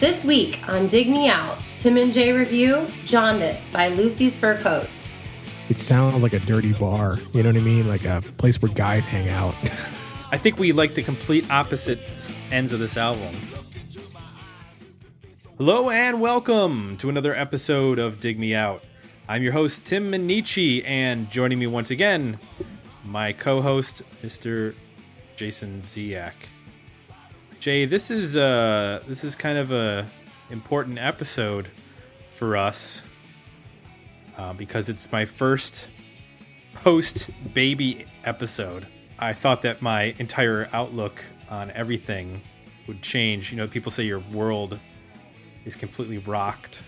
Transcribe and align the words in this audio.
This 0.00 0.24
week 0.24 0.60
on 0.68 0.86
Dig 0.86 1.10
Me 1.10 1.28
Out, 1.28 1.58
Tim 1.74 1.96
and 1.96 2.12
Jay 2.12 2.30
review 2.30 2.86
Jaundice 3.04 3.68
by 3.68 3.88
Lucy's 3.88 4.38
Fur 4.38 4.56
Coat. 4.62 4.88
It 5.68 5.76
sounds 5.80 6.22
like 6.22 6.34
a 6.34 6.38
dirty 6.38 6.72
bar. 6.72 7.16
You 7.34 7.42
know 7.42 7.48
what 7.48 7.56
I 7.56 7.64
mean? 7.64 7.88
Like 7.88 8.04
a 8.04 8.22
place 8.36 8.62
where 8.62 8.72
guys 8.72 9.06
hang 9.06 9.28
out. 9.28 9.56
I 10.30 10.38
think 10.38 10.56
we 10.56 10.70
like 10.70 10.94
the 10.94 11.02
complete 11.02 11.50
opposite 11.50 11.98
ends 12.52 12.70
of 12.70 12.78
this 12.78 12.96
album. 12.96 13.34
Hello 15.56 15.90
and 15.90 16.20
welcome 16.20 16.96
to 16.98 17.08
another 17.08 17.34
episode 17.34 17.98
of 17.98 18.20
Dig 18.20 18.38
Me 18.38 18.54
Out. 18.54 18.84
I'm 19.28 19.42
your 19.42 19.52
host 19.52 19.84
Tim 19.84 20.12
Minneci, 20.12 20.84
and 20.86 21.28
joining 21.28 21.58
me 21.58 21.66
once 21.66 21.90
again, 21.90 22.38
my 23.04 23.32
co-host 23.32 24.02
Mr. 24.22 24.76
Jason 25.34 25.82
Ziak. 25.82 26.34
Jay, 27.60 27.86
this 27.86 28.10
is 28.10 28.36
uh 28.36 29.02
this 29.08 29.24
is 29.24 29.34
kind 29.34 29.58
of 29.58 29.72
a 29.72 30.06
important 30.50 30.98
episode 30.98 31.68
for 32.30 32.56
us 32.56 33.02
uh, 34.36 34.52
because 34.52 34.88
it's 34.88 35.10
my 35.10 35.24
first 35.24 35.88
post 36.74 37.30
baby 37.52 38.06
episode. 38.24 38.86
I 39.18 39.32
thought 39.32 39.62
that 39.62 39.82
my 39.82 40.14
entire 40.18 40.68
outlook 40.72 41.20
on 41.50 41.72
everything 41.72 42.40
would 42.86 43.02
change. 43.02 43.50
You 43.50 43.56
know, 43.56 43.66
people 43.66 43.90
say 43.90 44.04
your 44.04 44.20
world 44.32 44.78
is 45.64 45.74
completely 45.74 46.18
rocked. 46.18 46.84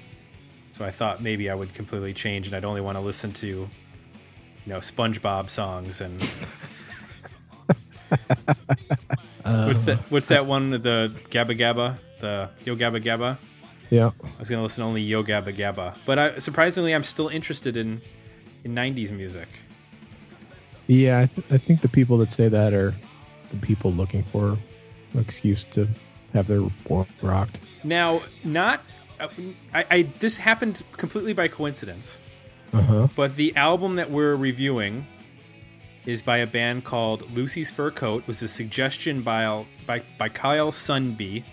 So 0.71 0.85
I 0.85 0.93
thought 0.93 1.21
maybe 1.21 1.51
I 1.51 1.55
would 1.55 1.75
completely 1.75 2.15
change 2.15 2.47
and 2.47 2.55
I'd 2.55 2.65
only 2.65 2.81
want 2.81 2.97
to 2.97 3.01
listen 3.01 3.33
to, 3.35 3.47
you 3.47 3.69
know, 4.67 4.79
SpongeBob 4.79 5.51
songs 5.51 6.01
and 6.01 6.23
what's 9.71 9.85
that 9.85 9.99
what's 10.11 10.27
that 10.29 10.47
one 10.55 10.71
the 10.71 11.13
Gabba 11.31 11.59
Gabba? 11.59 11.99
The 12.21 12.51
Yo 12.65 12.77
Gabba 12.77 13.03
Gabba? 13.03 13.39
yeah. 13.91 14.11
I 14.23 14.39
was 14.39 14.51
gonna 14.51 14.63
listen 14.63 14.83
to 14.83 14.87
only 14.89 15.03
Yo 15.03 15.23
Gabba 15.23 15.55
Gabba. 15.57 15.97
But 16.05 16.19
I, 16.19 16.39
surprisingly 16.39 16.95
I'm 16.95 17.05
still 17.05 17.29
interested 17.29 17.77
in 17.77 18.03
in 18.65 18.75
nineties 18.75 19.13
music. 19.13 19.49
Yeah, 20.87 21.21
I, 21.21 21.27
th- 21.27 21.47
I 21.53 21.59
think 21.59 21.83
the 21.83 21.89
people 21.89 22.19
that 22.19 22.33
say 22.33 22.49
that 22.49 22.75
are 22.75 22.95
the 23.53 23.59
people 23.59 23.93
looking 23.93 24.25
for 24.25 24.59
an 25.15 25.21
excuse 25.21 25.63
to 25.71 25.89
have 26.33 26.49
their 26.49 26.63
world 26.89 27.07
rocked. 27.23 27.61
Now, 27.85 28.23
not 28.43 28.83
uh, 29.21 29.29
I, 29.73 29.85
I 29.91 30.03
this 30.19 30.39
happened 30.39 30.83
completely 30.97 31.33
by 31.33 31.49
coincidence. 31.49 32.19
Uh 32.73 32.83
huh. 32.83 33.09
But 33.17 33.37
the 33.37 33.55
album 33.57 33.97
that 33.97 34.11
we're 34.11 34.35
reviewing 34.35 35.07
is 36.07 36.23
by 36.23 36.39
a 36.39 36.47
band 36.47 36.85
called 36.85 37.31
Lucy's 37.31 37.71
Fur 37.71 37.91
Coat. 37.91 38.23
It 38.23 38.27
was 38.27 38.43
a 38.43 38.49
suggestion 38.49 39.23
by 39.23 39.67
by 39.87 40.03
by 40.19 40.29
Kyle 40.29 40.73
Sunby, 40.73 41.45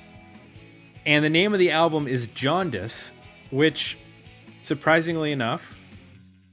and 1.06 1.24
the 1.24 1.30
name 1.30 1.54
of 1.54 1.60
the 1.60 1.72
album 1.72 2.08
is 2.08 2.28
Jaundice, 2.28 3.12
which, 3.52 3.98
surprisingly 4.62 5.32
enough, 5.32 5.78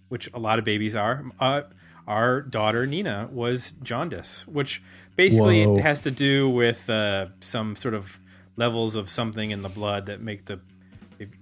which 0.09 0.31
a 0.33 0.39
lot 0.39 0.59
of 0.59 0.65
babies 0.65 0.95
are, 0.95 1.25
uh, 1.41 1.63
our 2.07 2.43
daughter 2.43 2.87
Nina 2.87 3.29
was 3.33 3.73
jaundice, 3.83 4.47
which 4.47 4.83
basically 5.17 5.67
Whoa. 5.67 5.81
has 5.81 6.01
to 6.03 6.11
do 6.11 6.49
with 6.49 6.89
uh, 6.91 7.27
some 7.41 7.77
sort 7.77 7.95
of 7.95 8.21
levels 8.57 8.95
of 8.95 9.09
something 9.09 9.51
in 9.51 9.63
the 9.63 9.69
blood 9.69 10.07
that 10.07 10.21
make 10.21 10.45
the 10.45 10.61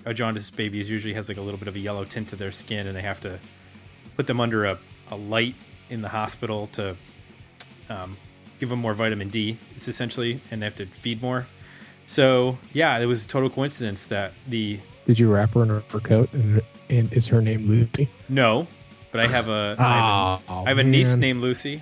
a 0.04 0.12
jaundice 0.12 0.50
baby 0.50 0.78
usually 0.78 1.14
has 1.14 1.28
like 1.28 1.38
a 1.38 1.40
little 1.40 1.58
bit 1.58 1.66
of 1.66 1.74
a 1.74 1.78
yellow 1.78 2.04
tint 2.04 2.28
to 2.28 2.36
their 2.36 2.52
skin, 2.52 2.86
and 2.86 2.96
they 2.96 3.02
have 3.02 3.20
to 3.20 3.38
put 4.16 4.26
them 4.26 4.40
under 4.40 4.64
a, 4.66 4.78
a 5.10 5.16
light 5.16 5.54
in 5.90 6.02
the 6.02 6.08
hospital 6.08 6.66
to 6.68 6.96
um, 7.88 8.16
give 8.58 8.68
them 8.68 8.78
more 8.80 8.94
vitamin 8.94 9.28
D. 9.28 9.58
It's 9.74 9.88
essentially, 9.88 10.40
and 10.50 10.62
they 10.62 10.66
have 10.66 10.76
to 10.76 10.86
feed 10.86 11.20
more. 11.22 11.46
So 12.06 12.58
yeah, 12.72 12.98
it 12.98 13.06
was 13.06 13.24
a 13.24 13.28
total 13.28 13.48
coincidence 13.50 14.06
that 14.08 14.32
the 14.48 14.80
Did 15.06 15.18
you 15.18 15.32
wrap 15.32 15.54
her 15.54 15.62
in 15.62 15.68
her 15.68 15.80
fur 15.82 16.00
coat 16.00 16.32
and, 16.32 16.62
and 16.90 17.12
is 17.12 17.26
her 17.28 17.40
name 17.40 17.66
Lucy? 17.66 18.08
no, 18.28 18.66
but 19.12 19.20
I 19.20 19.26
have 19.26 19.48
a 19.48 19.76
I 19.78 19.82
have 19.82 20.40
a, 20.48 20.52
Oh, 20.52 20.64
I 20.64 20.68
have 20.68 20.78
a 20.78 20.84
niece 20.84 21.16
named 21.16 21.40
Lucy. 21.42 21.80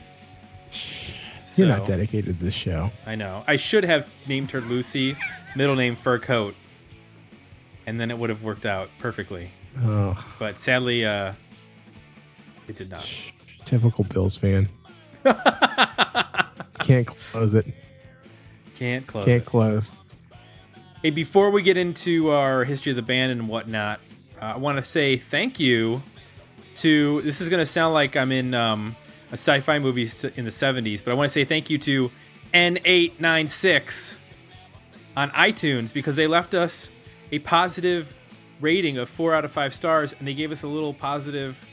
You're 1.57 1.69
not 1.69 1.85
dedicated 1.85 2.39
to 2.39 2.45
this 2.45 2.55
show. 2.55 2.91
I 3.07 3.17
know. 3.17 3.45
I 3.47 3.57
should 3.57 3.85
have 3.85 4.09
named 4.27 4.51
her 4.53 4.61
Lucy, 4.61 5.17
middle 5.57 5.75
name 5.75 5.97
Fur 5.97 6.19
Coat, 6.19 6.55
and 7.87 8.01
then 8.01 8.11
it 8.11 8.17
would 8.19 8.31
have 8.31 8.43
worked 8.43 8.65
out 8.65 8.89
perfectly. 8.99 9.51
Oh, 9.83 10.17
But 10.39 10.59
sadly, 10.61 11.05
uh, 11.05 11.33
it 12.69 12.77
did 12.77 12.91
not. 12.91 13.07
Typical 13.71 14.03
Bills 14.03 14.37
fan. 14.37 14.69
Can't 16.81 17.07
close 17.07 17.55
it. 17.55 17.67
Can't 18.75 19.07
close 19.07 19.25
Can't 19.25 19.43
it. 19.43 19.47
close. 19.47 19.93
Hey, 21.03 21.11
before 21.11 21.51
we 21.51 21.63
get 21.63 21.77
into 21.77 22.31
our 22.31 22.65
history 22.65 22.91
of 22.91 22.97
the 22.97 23.03
band 23.03 23.31
and 23.31 23.49
whatnot, 23.49 24.01
uh, 24.43 24.47
I 24.47 24.57
want 24.57 24.79
to 24.79 24.83
say 24.83 25.17
thank 25.17 25.61
you 25.61 26.03
to. 26.77 27.23
This 27.23 27.41
is 27.41 27.49
going 27.49 27.61
to 27.61 27.67
sound 27.67 27.95
like 27.95 28.17
I'm 28.17 28.33
in 28.33 28.55
um, 28.55 28.97
a 29.31 29.35
sci-fi 29.35 29.79
movie 29.79 30.09
in 30.35 30.45
the 30.45 30.51
'70s, 30.51 31.05
but 31.05 31.13
I 31.13 31.15
want 31.15 31.29
to 31.29 31.33
say 31.33 31.45
thank 31.45 31.71
you 31.71 31.79
to 31.79 32.11
N896 32.53 34.17
on 35.17 35.31
iTunes 35.31 35.95
because 35.95 36.17
they 36.17 36.27
left 36.27 36.55
us 36.55 36.91
a 37.31 37.39
positive 37.39 38.15
rating 38.61 38.99
of 38.99 39.09
four 39.09 39.33
out 39.33 39.45
of 39.45 39.53
five 39.53 39.75
stars, 39.75 40.13
and 40.19 40.27
they 40.27 40.35
gave 40.35 40.51
us 40.51 40.65
a 40.65 40.69
little 40.69 40.93
positive 40.93 41.69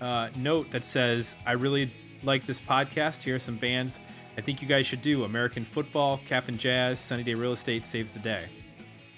uh, 0.00 0.28
note 0.36 0.70
that 0.70 0.84
says, 0.84 1.36
"I 1.46 1.52
really 1.52 1.92
like 2.22 2.46
this 2.46 2.60
podcast. 2.60 3.22
Here 3.22 3.36
are 3.36 3.38
some 3.40 3.56
bands 3.56 3.98
I 4.38 4.40
think 4.40 4.62
you 4.62 4.68
guys 4.68 4.86
should 4.86 5.02
do: 5.02 5.24
American 5.24 5.64
Football, 5.64 6.20
Cap'n 6.26 6.56
Jazz, 6.58 6.98
Sunny 6.98 7.22
Day 7.22 7.34
Real 7.34 7.52
Estate, 7.52 7.84
Saves 7.86 8.12
the 8.12 8.20
Day." 8.20 8.46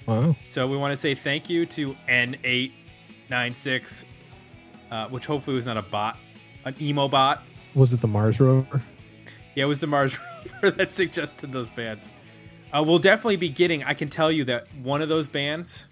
Wow. 0.07 0.35
So 0.43 0.67
we 0.67 0.77
want 0.77 0.93
to 0.93 0.97
say 0.97 1.15
thank 1.15 1.49
you 1.49 1.65
to 1.67 1.95
N896, 2.09 4.05
uh, 4.91 5.09
which 5.09 5.27
hopefully 5.27 5.55
was 5.57 5.67
not 5.67 5.77
a 5.77 5.83
bot, 5.83 6.17
an 6.65 6.75
emo 6.81 7.09
bot. 7.09 7.43
Was 7.75 7.93
it 7.93 8.01
the 8.01 8.09
Mars 8.09 8.41
rover? 8.41 8.83
Yeah, 9.55 9.65
it 9.65 9.69
was 9.69 9.81
the 9.81 9.87
Mars 9.87 10.19
rover 10.63 10.77
that 10.77 10.93
suggested 10.93 11.53
those 11.53 11.71
bands. 11.71 12.09
Uh, 12.73 12.83
we'll 12.83 12.99
definitely 12.99 13.37
be 13.37 13.49
getting. 13.49 13.85
I 13.85 13.95
can 13.95 14.09
tell 14.09 14.33
you 14.33 14.45
that 14.47 14.67
one 14.83 15.03
of 15.03 15.09
those 15.09 15.29
bands 15.29 15.87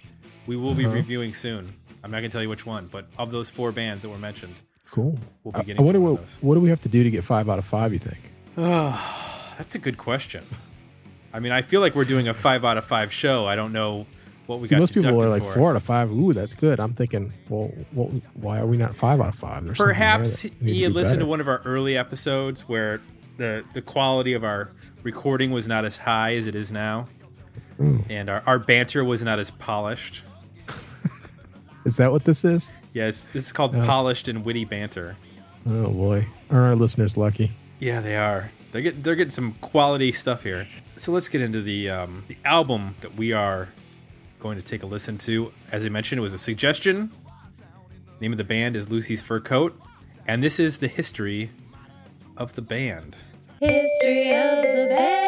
we 0.46 0.56
will 0.56 0.74
be 0.74 0.86
Uh-huh. 0.86 0.94
reviewing 0.94 1.34
soon. 1.34 1.72
I'm 2.02 2.10
not 2.10 2.18
gonna 2.18 2.30
tell 2.30 2.42
you 2.42 2.48
which 2.48 2.64
one, 2.64 2.88
but 2.90 3.06
of 3.18 3.30
those 3.30 3.50
four 3.50 3.70
bands 3.72 4.02
that 4.02 4.08
were 4.08 4.16
mentioned, 4.18 4.62
Cool. 4.90 5.18
We'll 5.44 5.52
be 5.52 5.58
I- 5.58 5.62
getting 5.62 5.80
I 5.80 5.84
wonder 5.84 6.00
what 6.00 6.10
of 6.12 6.18
those. 6.20 6.38
what 6.40 6.54
do 6.54 6.60
we 6.60 6.68
have 6.70 6.80
to 6.80 6.88
do 6.88 7.02
to 7.04 7.10
get 7.10 7.24
five 7.24 7.48
out 7.48 7.58
of 7.58 7.64
five? 7.64 7.92
You 7.92 7.98
think? 8.00 8.32
that's 8.56 9.74
a 9.74 9.78
good 9.78 9.98
question. 9.98 10.44
I 11.32 11.38
mean, 11.40 11.52
I 11.52 11.62
feel 11.62 11.80
like 11.80 11.94
we're 11.94 12.04
doing 12.04 12.26
a 12.28 12.34
five 12.34 12.64
out 12.64 12.76
of 12.76 12.84
five 12.84 13.12
show. 13.12 13.46
I 13.46 13.54
don't 13.56 13.72
know 13.72 14.06
what 14.46 14.58
we 14.58 14.66
See, 14.66 14.74
got. 14.74 14.80
most 14.80 14.94
people 14.94 15.22
are 15.22 15.28
like 15.28 15.44
for. 15.44 15.52
four 15.52 15.70
out 15.70 15.76
of 15.76 15.82
five. 15.84 16.10
Ooh, 16.10 16.32
that's 16.32 16.54
good. 16.54 16.80
I'm 16.80 16.92
thinking, 16.94 17.32
well, 17.48 17.70
what, 17.92 18.10
why 18.34 18.58
are 18.58 18.66
we 18.66 18.76
not 18.76 18.96
five 18.96 19.20
out 19.20 19.28
of 19.28 19.36
five? 19.36 19.64
There's 19.64 19.78
Perhaps 19.78 20.42
we 20.42 20.50
he 20.50 20.78
to 20.78 20.84
had 20.84 20.92
do 20.92 20.98
listened 20.98 21.20
to 21.20 21.26
one 21.26 21.40
of 21.40 21.46
our 21.46 21.62
early 21.64 21.96
episodes 21.96 22.62
where 22.68 23.00
the 23.36 23.64
the 23.74 23.80
quality 23.82 24.32
of 24.32 24.42
our 24.42 24.70
recording 25.04 25.52
was 25.52 25.68
not 25.68 25.84
as 25.84 25.96
high 25.98 26.34
as 26.34 26.46
it 26.48 26.54
is 26.56 26.72
now, 26.72 27.06
Mm. 27.78 28.04
and 28.10 28.28
our, 28.28 28.42
our 28.46 28.58
banter 28.58 29.02
was 29.04 29.22
not 29.22 29.38
as 29.38 29.50
polished. 29.52 30.22
Is 31.86 31.96
that 31.96 32.12
what 32.12 32.24
this 32.24 32.44
is? 32.44 32.72
Yes, 32.92 33.28
this 33.32 33.46
is 33.46 33.52
called 33.52 33.74
Yeah. 33.74 33.86
polished 33.86 34.28
and 34.28 34.44
witty 34.44 34.64
banter. 34.64 35.16
Oh 35.66 35.90
boy, 35.90 36.26
are 36.50 36.62
our 36.66 36.76
listeners 36.76 37.16
lucky? 37.16 37.52
Yeah, 37.78 38.00
they 38.00 38.16
are. 38.16 38.50
They're 38.72 38.82
getting 38.82 39.02
they're 39.02 39.14
getting 39.16 39.30
some 39.30 39.52
quality 39.60 40.12
stuff 40.12 40.42
here. 40.42 40.66
So 40.96 41.12
let's 41.12 41.28
get 41.28 41.40
into 41.42 41.62
the 41.62 41.90
um, 41.90 42.24
the 42.28 42.36
album 42.44 42.94
that 43.00 43.16
we 43.16 43.32
are 43.32 43.68
going 44.40 44.56
to 44.56 44.62
take 44.62 44.82
a 44.82 44.86
listen 44.86 45.18
to. 45.18 45.52
As 45.70 45.84
I 45.84 45.88
mentioned, 45.88 46.18
it 46.18 46.22
was 46.22 46.34
a 46.34 46.38
suggestion. 46.38 47.10
Name 48.20 48.32
of 48.32 48.38
the 48.38 48.44
band 48.44 48.76
is 48.76 48.90
Lucy's 48.90 49.22
Fur 49.22 49.40
Coat, 49.40 49.78
and 50.26 50.42
this 50.42 50.58
is 50.60 50.78
the 50.78 50.88
history 50.88 51.50
of 52.36 52.54
the 52.54 52.62
band. 52.62 53.16
History 53.60 54.30
of 54.34 54.62
the 54.62 54.86
band. 54.90 55.26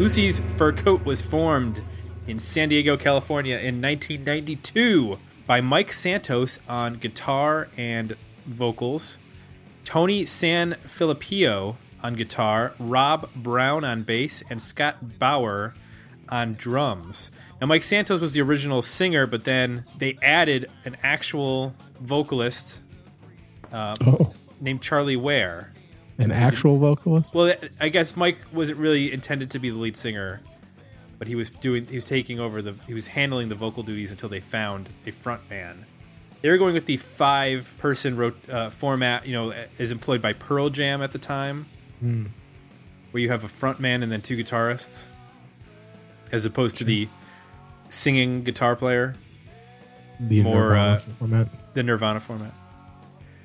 Lucy's 0.00 0.40
Fur 0.56 0.72
Coat 0.72 1.04
was 1.04 1.22
formed 1.22 1.82
in 2.26 2.38
San 2.38 2.68
Diego, 2.70 2.96
California 2.96 3.56
in 3.56 3.80
1992 3.82 5.18
by 5.46 5.60
Mike 5.60 5.92
Santos 5.92 6.58
on 6.68 6.94
guitar 6.94 7.68
and 7.76 8.16
vocals, 8.46 9.18
Tony 9.84 10.24
San 10.24 10.74
Filippo 10.86 11.76
on 12.02 12.14
guitar, 12.14 12.72
Rob 12.78 13.28
Brown 13.34 13.84
on 13.84 14.02
bass, 14.02 14.42
and 14.50 14.60
Scott 14.60 15.18
Bauer 15.18 15.74
on 16.28 16.54
drums. 16.54 17.30
Now, 17.60 17.66
Mike 17.66 17.82
Santos 17.82 18.20
was 18.20 18.32
the 18.32 18.40
original 18.40 18.82
singer, 18.82 19.26
but 19.26 19.44
then 19.44 19.84
they 19.98 20.18
added 20.22 20.70
an 20.84 20.96
actual 21.02 21.74
vocalist 22.00 22.80
uh, 23.72 23.94
Oh, 24.06 24.32
named 24.60 24.80
Charlie 24.82 25.16
Ware. 25.16 25.72
an 26.18 26.30
actual 26.32 26.78
vocalist? 26.78 27.34
Well, 27.34 27.54
I 27.80 27.88
guess 27.90 28.16
Mike 28.16 28.38
wasn't 28.52 28.78
really 28.78 29.12
intended 29.12 29.50
to 29.50 29.58
be 29.58 29.68
the 29.70 29.76
lead 29.76 29.96
singer, 29.96 30.40
but 31.24 31.28
he 31.30 31.34
was 31.34 31.48
doing 31.48 31.86
he 31.86 31.94
was 31.94 32.04
taking 32.04 32.38
over 32.38 32.60
the 32.60 32.74
he 32.86 32.92
was 32.92 33.06
handling 33.06 33.48
the 33.48 33.54
vocal 33.54 33.82
duties 33.82 34.10
until 34.10 34.28
they 34.28 34.40
found 34.40 34.90
a 35.06 35.10
front 35.10 35.40
man. 35.48 35.86
They 36.42 36.50
were 36.50 36.58
going 36.58 36.74
with 36.74 36.84
the 36.84 36.98
five 36.98 37.74
person 37.78 38.14
rot- 38.18 38.50
uh, 38.50 38.68
format, 38.68 39.26
you 39.26 39.32
know, 39.32 39.54
as 39.78 39.90
employed 39.90 40.20
by 40.20 40.34
Pearl 40.34 40.68
Jam 40.68 41.00
at 41.02 41.12
the 41.12 41.18
time. 41.18 41.64
where 42.02 43.22
you 43.22 43.30
have 43.30 43.42
a 43.42 43.48
front 43.48 43.80
man 43.80 44.02
and 44.02 44.12
then 44.12 44.20
two 44.20 44.36
guitarists, 44.36 45.06
as 46.30 46.44
opposed 46.44 46.76
to 46.76 46.84
the 46.84 47.08
singing 47.88 48.44
guitar 48.44 48.76
player, 48.76 49.14
The 50.20 50.42
More, 50.42 50.68
Nirvana 50.70 50.92
uh, 50.92 50.98
format. 50.98 51.48
the 51.72 51.82
Nirvana 51.82 52.20
format. 52.20 52.52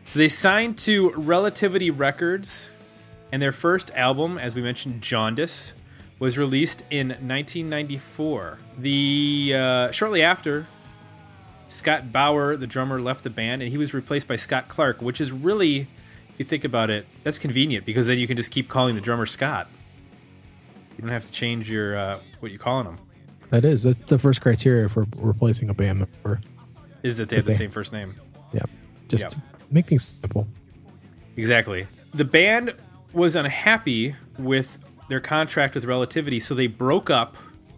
So 0.03 0.19
they 0.19 0.27
signed 0.27 0.77
to 0.79 1.11
Relativity 1.11 1.89
Records, 1.91 2.71
and 3.31 3.41
their 3.41 3.53
first 3.53 3.91
album, 3.91 4.37
as 4.37 4.55
we 4.55 4.61
mentioned, 4.61 5.01
Jaundice, 5.01 5.71
was 6.19 6.37
released 6.37 6.83
in 6.89 7.09
1994. 7.09 8.57
The 8.77 9.53
uh, 9.55 9.91
shortly 9.91 10.21
after, 10.21 10.67
Scott 11.67 12.11
Bauer, 12.11 12.57
the 12.57 12.67
drummer, 12.67 13.01
left 13.01 13.23
the 13.23 13.29
band, 13.29 13.61
and 13.61 13.71
he 13.71 13.77
was 13.77 13.93
replaced 13.93 14.27
by 14.27 14.35
Scott 14.35 14.67
Clark, 14.67 15.01
which 15.01 15.21
is 15.21 15.31
really, 15.31 15.81
if 15.81 16.39
you 16.39 16.45
think 16.45 16.63
about 16.63 16.89
it, 16.89 17.05
that's 17.23 17.39
convenient 17.39 17.85
because 17.85 18.07
then 18.07 18.17
you 18.19 18.27
can 18.27 18.35
just 18.37 18.51
keep 18.51 18.67
calling 18.69 18.95
the 18.95 19.01
drummer 19.01 19.25
Scott. 19.25 19.67
You 20.97 21.01
don't 21.03 21.11
have 21.11 21.25
to 21.25 21.31
change 21.31 21.71
your 21.71 21.97
uh, 21.97 22.19
what 22.41 22.51
you 22.51 22.59
calling 22.59 22.85
him. 22.85 22.97
That 23.51 23.63
is 23.65 23.83
that's 23.83 24.09
the 24.09 24.19
first 24.19 24.41
criteria 24.41 24.89
for 24.89 25.05
replacing 25.15 25.69
a 25.69 25.73
band 25.73 25.99
member. 25.99 26.41
Is 27.03 27.17
that 27.17 27.29
they 27.29 27.37
have 27.37 27.45
the 27.45 27.53
same 27.53 27.71
first 27.71 27.93
name? 27.93 28.15
Yeah, 28.51 28.63
just 29.07 29.23
Yep. 29.23 29.31
to 29.31 29.41
make 29.71 29.87
things 29.87 30.03
simple. 30.03 30.47
Exactly. 31.37 31.87
The 32.13 32.25
band 32.25 32.73
was 33.13 33.35
unhappy 33.37 34.15
with 34.37 34.77
their 35.09 35.19
contract 35.19 35.75
with 35.75 35.85
Relativity, 35.85 36.39
so 36.39 36.55
they 36.55 36.67
broke 36.67 37.09
up 37.09 37.35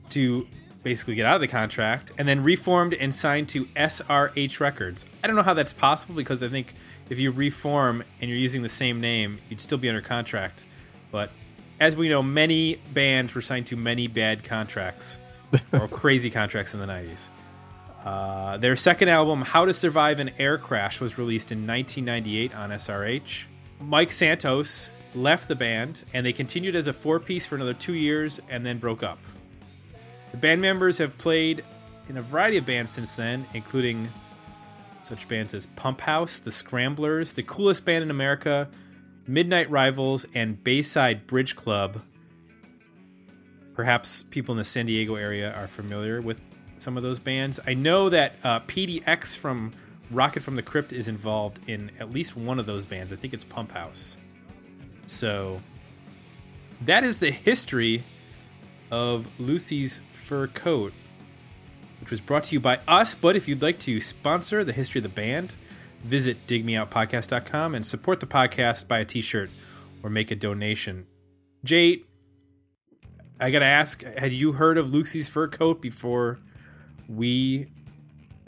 to 0.09 0.45
basically 0.83 1.15
get 1.15 1.25
out 1.25 1.35
of 1.35 1.41
the 1.41 1.47
contract 1.47 2.11
and 2.17 2.27
then 2.27 2.43
reformed 2.43 2.93
and 2.93 3.13
signed 3.13 3.47
to 3.49 3.65
SRH 3.67 4.59
Records. 4.59 5.05
I 5.23 5.27
don't 5.27 5.35
know 5.35 5.43
how 5.43 5.53
that's 5.53 5.73
possible 5.73 6.15
because 6.15 6.43
I 6.43 6.49
think 6.49 6.73
if 7.09 7.19
you 7.19 7.31
reform 7.31 8.03
and 8.19 8.29
you're 8.29 8.39
using 8.39 8.61
the 8.61 8.69
same 8.69 8.99
name, 8.99 9.39
you'd 9.49 9.61
still 9.61 9.77
be 9.77 9.89
under 9.89 10.01
contract. 10.01 10.65
But 11.11 11.31
as 11.79 11.95
we 11.95 12.09
know, 12.09 12.21
many 12.21 12.75
bands 12.93 13.33
were 13.33 13.41
signed 13.41 13.67
to 13.67 13.75
many 13.75 14.07
bad 14.07 14.43
contracts 14.43 15.17
or 15.73 15.87
crazy 15.87 16.29
contracts 16.29 16.73
in 16.73 16.79
the 16.79 16.85
90s. 16.85 17.27
Uh, 18.03 18.57
their 18.57 18.75
second 18.75 19.09
album, 19.09 19.41
How 19.41 19.65
to 19.65 19.73
Survive 19.73 20.19
an 20.19 20.31
Air 20.39 20.57
Crash, 20.57 20.99
was 20.99 21.17
released 21.17 21.51
in 21.51 21.67
1998 21.67 22.55
on 22.55 22.71
SRH. 22.71 23.43
Mike 23.79 24.11
Santos 24.11 24.89
left 25.15 25.47
the 25.47 25.55
band, 25.55 26.03
and 26.13 26.25
they 26.25 26.33
continued 26.33 26.75
as 26.75 26.87
a 26.87 26.93
four 26.93 27.19
piece 27.19 27.45
for 27.45 27.55
another 27.55 27.73
two 27.73 27.93
years 27.93 28.39
and 28.49 28.65
then 28.65 28.77
broke 28.77 29.03
up. 29.03 29.19
The 30.31 30.37
band 30.37 30.61
members 30.61 30.97
have 30.99 31.17
played 31.17 31.63
in 32.07 32.17
a 32.17 32.21
variety 32.21 32.57
of 32.57 32.65
bands 32.65 32.91
since 32.91 33.15
then, 33.15 33.45
including 33.53 34.07
such 35.03 35.27
bands 35.27 35.53
as 35.53 35.65
Pump 35.65 36.01
House, 36.01 36.39
The 36.39 36.51
Scramblers, 36.51 37.33
The 37.33 37.43
Coolest 37.43 37.85
Band 37.85 38.03
in 38.03 38.11
America, 38.11 38.69
Midnight 39.27 39.69
Rivals, 39.69 40.25
and 40.33 40.63
Bayside 40.63 41.27
Bridge 41.27 41.55
Club. 41.55 42.01
Perhaps 43.73 44.23
people 44.23 44.53
in 44.53 44.57
the 44.57 44.65
San 44.65 44.85
Diego 44.85 45.15
area 45.15 45.53
are 45.53 45.67
familiar 45.67 46.21
with 46.21 46.39
some 46.79 46.97
of 46.97 47.03
those 47.03 47.19
bands. 47.19 47.59
I 47.65 47.73
know 47.73 48.09
that 48.09 48.33
uh, 48.43 48.59
Petey 48.59 49.03
X 49.05 49.35
from 49.35 49.71
Rocket 50.09 50.43
from 50.43 50.55
the 50.55 50.61
Crypt 50.61 50.91
is 50.91 51.07
involved 51.07 51.59
in 51.67 51.91
at 51.99 52.11
least 52.11 52.35
one 52.35 52.59
of 52.59 52.65
those 52.65 52.85
bands. 52.85 53.13
I 53.13 53.15
think 53.15 53.33
it's 53.33 53.43
Pump 53.43 53.71
House. 53.71 54.17
So 55.11 55.59
that 56.79 57.03
is 57.03 57.19
the 57.19 57.31
history 57.31 58.03
of 58.89 59.27
Lucy's 59.37 60.01
Fur 60.13 60.47
Coat, 60.47 60.93
which 61.99 62.09
was 62.09 62.21
brought 62.21 62.45
to 62.45 62.53
you 62.53 62.61
by 62.61 62.79
us. 62.87 63.13
But 63.13 63.35
if 63.35 63.47
you'd 63.47 63.61
like 63.61 63.77
to 63.79 63.99
sponsor 63.99 64.63
the 64.63 64.71
history 64.71 64.99
of 64.99 65.03
the 65.03 65.09
band, 65.09 65.53
visit 66.03 66.47
digmeoutpodcast.com 66.47 67.75
and 67.75 67.85
support 67.85 68.21
the 68.21 68.25
podcast, 68.25 68.87
by 68.87 68.99
a 68.99 69.05
t 69.05 69.19
shirt, 69.19 69.49
or 70.01 70.09
make 70.09 70.31
a 70.31 70.35
donation. 70.35 71.05
Jade, 71.65 72.05
I 73.39 73.51
gotta 73.51 73.65
ask, 73.65 74.03
had 74.03 74.31
you 74.31 74.53
heard 74.53 74.77
of 74.77 74.91
Lucy's 74.91 75.27
Fur 75.27 75.49
Coat 75.49 75.81
before 75.81 76.39
we 77.09 77.67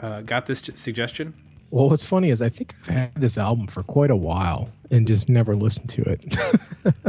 uh, 0.00 0.22
got 0.22 0.46
this 0.46 0.60
suggestion? 0.74 1.34
Well, 1.74 1.90
what's 1.90 2.04
funny 2.04 2.30
is 2.30 2.40
I 2.40 2.50
think 2.50 2.72
I've 2.82 2.94
had 2.94 3.14
this 3.16 3.36
album 3.36 3.66
for 3.66 3.82
quite 3.82 4.12
a 4.12 4.16
while 4.16 4.68
and 4.92 5.08
just 5.08 5.28
never 5.28 5.56
listened 5.56 5.88
to 5.90 6.02
it. 6.02 6.36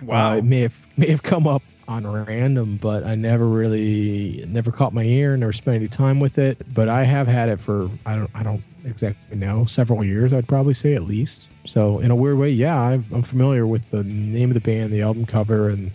Wow. 0.00 0.30
Uh, 0.30 0.36
it 0.36 0.44
may 0.44 0.60
have 0.60 0.86
may 0.96 1.08
have 1.10 1.22
come 1.22 1.46
up 1.46 1.62
on 1.88 2.06
random, 2.06 2.76
but 2.76 3.04
I 3.04 3.14
never 3.14 3.46
really 3.46 4.44
never 4.48 4.70
caught 4.70 4.94
my 4.94 5.02
ear, 5.02 5.36
never 5.36 5.52
spent 5.52 5.76
any 5.76 5.88
time 5.88 6.20
with 6.20 6.38
it. 6.38 6.72
But 6.72 6.88
I 6.88 7.02
have 7.02 7.26
had 7.26 7.48
it 7.48 7.60
for 7.60 7.90
I 8.06 8.14
don't 8.14 8.30
I 8.32 8.42
don't 8.42 8.62
exactly 8.84 9.36
know 9.36 9.64
several 9.64 10.04
years. 10.04 10.32
I'd 10.32 10.46
probably 10.46 10.72
say 10.72 10.94
at 10.94 11.02
least. 11.02 11.48
So 11.64 11.98
in 11.98 12.10
a 12.10 12.16
weird 12.16 12.38
way, 12.38 12.50
yeah, 12.50 12.78
I'm, 12.80 13.04
I'm 13.12 13.22
familiar 13.22 13.66
with 13.66 13.90
the 13.90 14.04
name 14.04 14.50
of 14.50 14.54
the 14.54 14.60
band, 14.60 14.92
the 14.92 15.02
album 15.02 15.26
cover, 15.26 15.68
and 15.68 15.90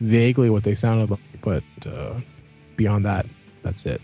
vaguely 0.00 0.50
what 0.50 0.64
they 0.64 0.74
sounded 0.74 1.10
like. 1.10 1.40
But 1.40 1.62
uh, 1.86 2.20
beyond 2.76 3.06
that, 3.06 3.24
that's 3.62 3.86
it. 3.86 4.02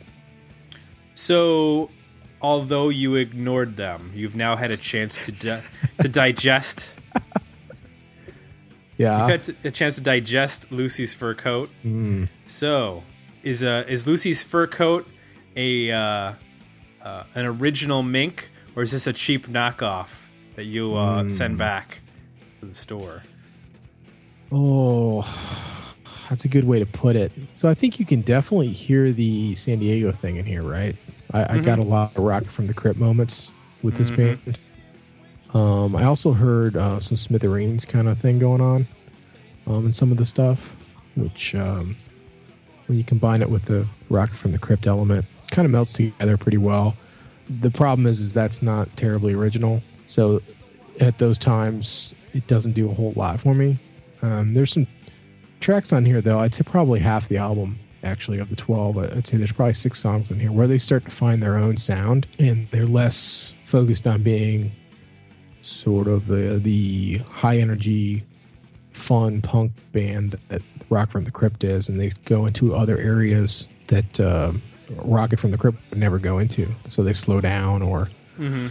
So, 1.14 1.90
although 2.40 2.88
you 2.88 3.14
ignored 3.16 3.76
them, 3.76 4.12
you've 4.14 4.37
now 4.37 4.56
had 4.56 4.70
a 4.70 4.76
chance 4.76 5.19
to 5.26 5.32
di- 5.32 5.62
to 6.00 6.08
digest. 6.08 6.94
Yeah. 8.96 9.20
You've 9.20 9.46
had 9.46 9.56
a 9.64 9.70
chance 9.70 9.94
to 9.94 10.02
digest 10.02 10.70
Lucy's 10.70 11.14
fur 11.14 11.34
coat. 11.34 11.70
Mm. 11.82 12.28
So, 12.46 13.02
is 13.42 13.64
uh 13.64 13.84
is 13.88 14.06
Lucy's 14.06 14.42
fur 14.42 14.66
coat 14.66 15.08
a 15.56 15.90
uh, 15.90 16.32
uh, 17.02 17.25
an 17.34 17.46
original 17.46 18.02
mink, 18.02 18.50
or 18.76 18.82
is 18.82 18.93
this 18.93 19.06
a 19.06 19.14
cheap 19.14 19.46
knockoff 19.46 20.08
that 20.56 20.64
you 20.64 20.94
uh, 20.94 21.31
send 21.31 21.56
back 21.56 22.02
to 22.60 22.66
the 22.66 22.75
store? 22.75 23.22
Oh, 24.52 25.22
that's 26.28 26.44
a 26.44 26.48
good 26.48 26.64
way 26.64 26.78
to 26.78 26.86
put 26.86 27.16
it. 27.16 27.32
So 27.54 27.69
I 27.69 27.75
think 27.75 27.98
you 27.98 28.04
can 28.04 28.20
definitely 28.20 28.72
hear 28.72 29.12
the 29.12 29.54
San 29.54 29.78
Diego 29.78 30.12
thing 30.12 30.36
in 30.36 30.44
here, 30.44 30.62
right? 30.62 30.96
I, 31.32 31.56
I 31.56 31.59
got 31.59 31.79
a 31.79 31.82
lot 31.82 32.17
of 32.17 32.23
Rocket 32.25 32.50
from 32.50 32.67
the 32.67 32.75
Crypt 32.75 32.99
moments 32.99 33.50
with 33.82 33.97
this 33.97 34.11
Mhm. 34.11 34.17
band. 34.44 34.59
Um, 35.55 35.97
I 35.97 36.05
also 36.05 36.32
heard 36.32 36.77
uh, 36.77 37.00
some 37.00 37.17
Smithereens 37.17 37.85
kind 37.85 38.09
of 38.09 38.19
thing 38.19 38.38
going 38.38 38.61
on 38.61 38.87
um, 39.67 39.87
in 39.87 39.93
some 39.93 40.12
of 40.12 40.19
the 40.19 40.27
stuff, 40.27 40.77
which 41.17 41.55
um, 41.55 41.97
when 42.87 42.99
you 42.99 43.05
combine 43.05 43.43
it 43.43 43.50
with 43.50 43.65
the 43.65 43.87
Rocket 44.09 44.37
from 44.37 44.53
the 44.53 44.59
Crypt 44.59 44.87
element, 44.87 45.25
kind 45.50 45.67
of 45.67 45.73
melts 45.73 45.93
together 45.93 46.37
pretty 46.37 46.59
well. 46.59 46.94
The 47.49 47.71
problem 47.71 48.06
is, 48.06 48.21
is 48.21 48.32
that's 48.32 48.62
not 48.62 48.97
terribly 48.97 49.32
original. 49.35 49.82
So 50.06 50.41
at 51.00 51.19
those 51.19 51.37
times, 51.39 52.15
it 52.32 52.46
doesn't 52.46 52.72
do 52.72 52.89
a 52.89 52.94
whole 52.94 53.13
lot 53.17 53.41
for 53.41 53.55
me. 53.55 53.79
Um, 54.22 54.55
there's 54.55 54.72
some 54.72 54.87
tracks 55.58 55.93
on 55.93 56.05
here, 56.05 56.20
though. 56.20 56.39
I'd 56.39 56.55
say 56.55 56.63
probably 56.63 57.01
half 57.01 57.29
the 57.29 57.39
album, 57.39 57.81
actually, 58.02 58.38
of 58.38 58.48
the 58.48 58.56
12. 58.56 58.98
I- 58.98 59.04
I'd 59.16 59.26
say 59.26 59.36
there's 59.36 59.52
probably 59.52 59.74
six 59.74 59.98
songs 59.98 60.30
in 60.30 60.40
here 60.40 60.52
where 60.52 60.66
they 60.66 60.78
start 60.78 61.04
to 61.04 61.10
find 61.10 61.42
their 61.42 61.56
own 61.56 61.76
sound 61.76 62.26
and 62.38 62.66
they're 62.70 62.86
less 62.86 63.54
focused 63.64 64.06
on 64.06 64.22
being 64.22 64.72
sort 65.60 66.08
of 66.08 66.26
the, 66.26 66.58
the 66.62 67.19
high 67.28 67.58
energy, 67.58 68.24
fun 68.92 69.40
punk 69.42 69.72
band 69.92 70.36
that 70.48 70.62
Rocket 70.88 71.12
from 71.12 71.24
the 71.24 71.30
Crypt 71.30 71.62
is. 71.64 71.88
And 71.88 72.00
they 72.00 72.10
go 72.24 72.46
into 72.46 72.74
other 72.74 72.96
areas 72.98 73.69
that 73.88 74.19
uh, 74.19 74.52
Rocket 74.96 75.38
from 75.38 75.50
the 75.50 75.58
Crypt 75.58 75.78
would 75.90 75.98
never 75.98 76.19
go 76.19 76.38
into. 76.38 76.69
So 76.88 77.02
they 77.02 77.12
slow 77.12 77.40
down 77.40 77.82
or 77.82 78.08
Mm-hmm. 78.38 78.69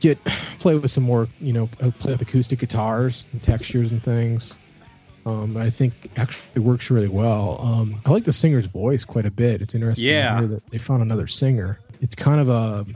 get 0.00 0.22
play 0.58 0.76
with 0.76 0.90
some 0.90 1.04
more, 1.04 1.26
you 1.40 1.54
know, 1.54 1.68
play 1.98 2.12
with 2.12 2.20
acoustic 2.20 2.58
guitars 2.58 3.24
and 3.32 3.42
textures 3.42 3.90
and 3.92 4.02
things. 4.02 4.58
Um, 5.26 5.56
I 5.56 5.68
think 5.70 6.10
actually 6.16 6.48
it 6.54 6.58
works 6.60 6.90
really 6.90 7.08
well. 7.08 7.60
Um, 7.62 7.96
I 8.06 8.10
like 8.10 8.24
the 8.24 8.32
singer's 8.32 8.66
voice 8.66 9.04
quite 9.04 9.26
a 9.26 9.30
bit. 9.30 9.60
It's 9.60 9.74
interesting 9.74 10.08
Yeah. 10.08 10.32
to 10.34 10.38
hear 10.40 10.48
that 10.48 10.66
they 10.70 10.78
found 10.78 11.02
another 11.02 11.26
singer. 11.26 11.78
It's 12.00 12.14
kind 12.14 12.40
of 12.40 12.48
a, 12.48 12.86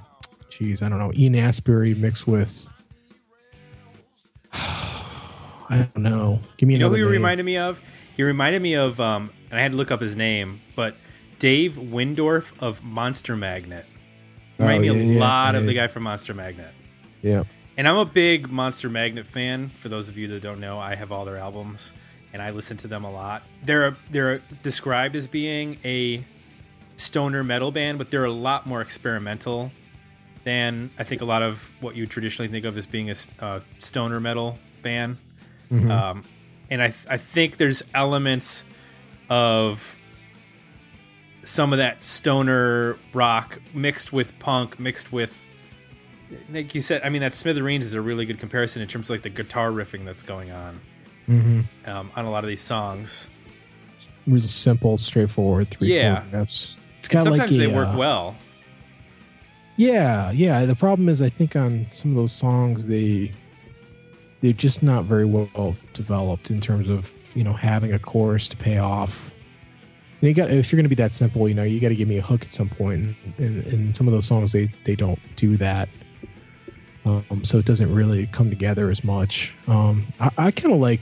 geez, 0.49 0.83
I 0.83 0.89
don't 0.89 0.99
know, 0.99 1.13
Ian 1.15 1.35
Astbury 1.35 1.95
mixed 1.97 2.27
with, 2.27 2.67
I 4.53 5.89
don't 5.95 5.97
know. 6.03 6.41
Give 6.57 6.67
me 6.69 6.75
You 6.75 6.81
know 6.81 6.89
who 6.89 6.97
he 6.97 7.03
reminded 7.03 7.45
me 7.45 7.57
of? 7.57 7.81
He 8.17 8.23
reminded 8.23 8.63
me 8.63 8.75
of, 8.75 9.01
um, 9.01 9.31
and 9.51 9.59
I 9.59 9.63
had 9.63 9.73
to 9.73 9.77
look 9.77 9.91
up 9.91 10.01
his 10.01 10.15
name, 10.17 10.61
but 10.77 10.97
Dave 11.39 11.75
Wyndorf 11.75 12.53
of 12.61 12.83
Monster 12.83 13.37
Magnet. 13.37 13.87
Reminded 14.59 14.91
Oh, 14.91 14.95
me 14.95 15.01
a 15.01 15.05
yeah, 15.05 15.13
yeah, 15.15 15.21
lot 15.21 15.55
of 15.57 15.67
the 15.67 15.75
guy 15.75 15.89
from 15.89 16.05
Monster 16.05 16.33
Magnet. 16.33 16.71
Yeah. 17.23 17.43
And 17.77 17.89
I'm 17.89 17.97
a 17.97 18.05
big 18.05 18.51
Monster 18.51 18.89
Magnet 18.89 19.27
fan. 19.27 19.71
For 19.77 19.89
those 19.89 20.09
of 20.09 20.17
you 20.17 20.29
that 20.29 20.43
don't 20.43 20.61
know, 20.61 20.79
I 20.79 20.95
have 20.95 21.11
all 21.11 21.25
their 21.25 21.39
albums 21.39 21.93
and 22.35 22.43
I 22.43 22.51
listen 22.51 22.77
to 22.79 22.89
them 22.89 23.05
a 23.05 23.11
lot. 23.11 23.45
They're 23.65 23.97
they're 24.11 24.41
described 24.63 25.15
as 25.17 25.27
being 25.29 25.79
a 25.85 26.23
stoner 26.97 27.45
metal 27.45 27.71
band, 27.71 27.97
but 27.97 28.11
they're 28.11 28.25
a 28.25 28.33
lot 28.33 28.67
more 28.67 28.83
experimental 28.83 29.71
than 30.43 30.91
I 30.99 31.05
think 31.05 31.23
a 31.23 31.25
lot 31.25 31.43
of 31.43 31.71
what 31.81 31.95
you 31.95 32.07
traditionally 32.07 32.49
think 32.49 32.67
of 32.67 32.77
as 32.77 32.87
being 32.87 33.09
a 33.09 33.15
uh, 33.39 33.61
stoner 33.79 34.21
metal 34.21 34.59
band. 34.83 35.17
Mhm. 35.71 35.91
Um, 35.91 36.25
and 36.69 36.83
I 36.83 36.93
I 37.09 37.17
think 37.17 37.57
there's 37.57 37.85
elements 37.95 38.65
of 39.31 39.97
some 41.45 41.73
of 41.73 41.79
that 41.79 42.03
stoner 42.03 42.99
rock 43.13 43.61
mixed 43.73 44.13
with 44.13 44.37
punk, 44.41 44.81
mixed 44.81 45.13
with 45.13 45.47
like 46.53 46.75
you 46.75 46.81
said. 46.81 47.01
I 47.05 47.11
mean, 47.11 47.21
that 47.23 47.33
Smithereens 47.33 47.87
is 47.87 47.95
a 47.95 48.01
really 48.01 48.27
good 48.27 48.41
comparison 48.41 48.83
in 48.83 48.89
terms 48.89 49.07
of 49.07 49.11
like 49.11 49.23
the 49.23 49.31
guitar 49.31 49.71
riffing 49.71 50.05
that's 50.05 50.25
going 50.25 50.51
on. 50.51 50.81
Mm-hmm. 51.29 51.91
um, 51.91 52.11
on 52.17 52.25
a 52.25 52.31
lot 52.31 52.45
of 52.45 52.49
these 52.49 52.61
songs. 52.63 53.29
It 54.27 54.33
was 54.33 54.45
a 54.45 54.49
simple, 54.49 54.97
straightforward 54.97 55.71
three 55.71 55.95
Yeah. 55.95 56.23
riffs. 56.33 56.77
It's 56.99 57.09
kind 57.09 57.27
of 57.27 57.33
sometimes 57.33 57.53
like 57.53 57.61
a, 57.61 57.67
they 57.69 57.75
work 57.75 57.89
uh, 57.89 57.97
well. 57.99 58.37
Yeah, 59.77 60.31
yeah. 60.31 60.65
The 60.65 60.77
problem 60.77 61.09
is, 61.09 61.21
I 61.21 61.29
think 61.29 61.57
on 61.57 61.87
some 61.91 62.11
of 62.13 62.17
those 62.17 62.33
songs, 62.33 62.87
they 62.87 63.33
they're 64.41 64.53
just 64.53 64.83
not 64.83 65.05
very 65.05 65.25
well 65.25 65.77
developed 65.95 66.51
in 66.51 66.61
terms 66.61 66.89
of 66.89 67.11
you 67.35 67.43
know 67.45 67.55
having 67.55 67.93
a 67.93 67.99
chorus 67.99 68.49
to 68.51 68.57
pay 68.57 68.79
off. 68.79 69.35
And 70.21 70.29
you 70.29 70.35
got 70.35 70.51
if 70.51 70.71
you're 70.71 70.77
going 70.79 70.85
to 70.85 70.89
be 70.89 71.03
that 71.03 71.13
simple, 71.13 71.49
you 71.49 71.55
know, 71.55 71.65
you 71.65 71.81
got 71.81 71.89
to 71.89 71.97
give 71.97 72.09
me 72.09 72.19
a 72.19 72.23
hook 72.23 72.43
at 72.43 72.53
some 72.53 72.69
point. 72.69 73.17
And 73.39 73.65
in 73.67 73.95
some 73.95 74.07
of 74.07 74.13
those 74.13 74.27
songs, 74.27 74.53
they 74.53 74.71
they 74.85 74.95
don't 74.95 75.19
do 75.37 75.57
that. 75.57 75.89
Um, 77.05 77.45
so 77.45 77.59
it 77.59 77.67
doesn't 77.67 77.93
really 77.93 78.27
come 78.29 78.49
together 78.49 78.91
as 78.91 79.05
much. 79.05 79.53
Um, 79.69 80.07
I, 80.21 80.31
I 80.39 80.51
kind 80.53 80.73
of 80.73 80.81
like 80.81 81.01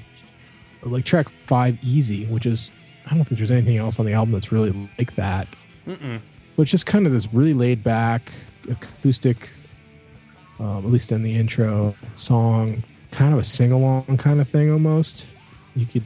like 0.85 1.05
track 1.05 1.27
five, 1.47 1.83
"Easy," 1.83 2.27
which 2.27 2.47
is 2.47 2.71
I 3.07 3.15
don't 3.15 3.25
think 3.25 3.39
there's 3.39 3.51
anything 3.51 3.77
else 3.77 3.99
on 3.99 4.07
the 4.07 4.13
album 4.13 4.33
that's 4.33 4.53
really 4.53 4.91
like 4.99 5.15
that. 5.17 5.49
Mm-mm. 5.87 6.21
but 6.55 6.63
it's 6.63 6.71
just 6.71 6.87
kind 6.87 7.07
of 7.07 7.13
this 7.13 7.33
really 7.35 7.55
laid 7.55 7.83
back 7.83 8.33
acoustic 8.71 9.51
um, 10.61 10.79
at 10.79 10.93
least 10.93 11.11
in 11.11 11.25
the 11.25 11.35
intro 11.35 11.95
song 12.15 12.85
kind 13.11 13.35
of 13.35 13.41
a 13.41 13.45
sing-along 13.45 14.17
kind 14.17 14.41
of 14.41 14.49
thing 14.49 14.71
almost. 14.71 15.27
You 15.75 15.87
could 15.87 16.05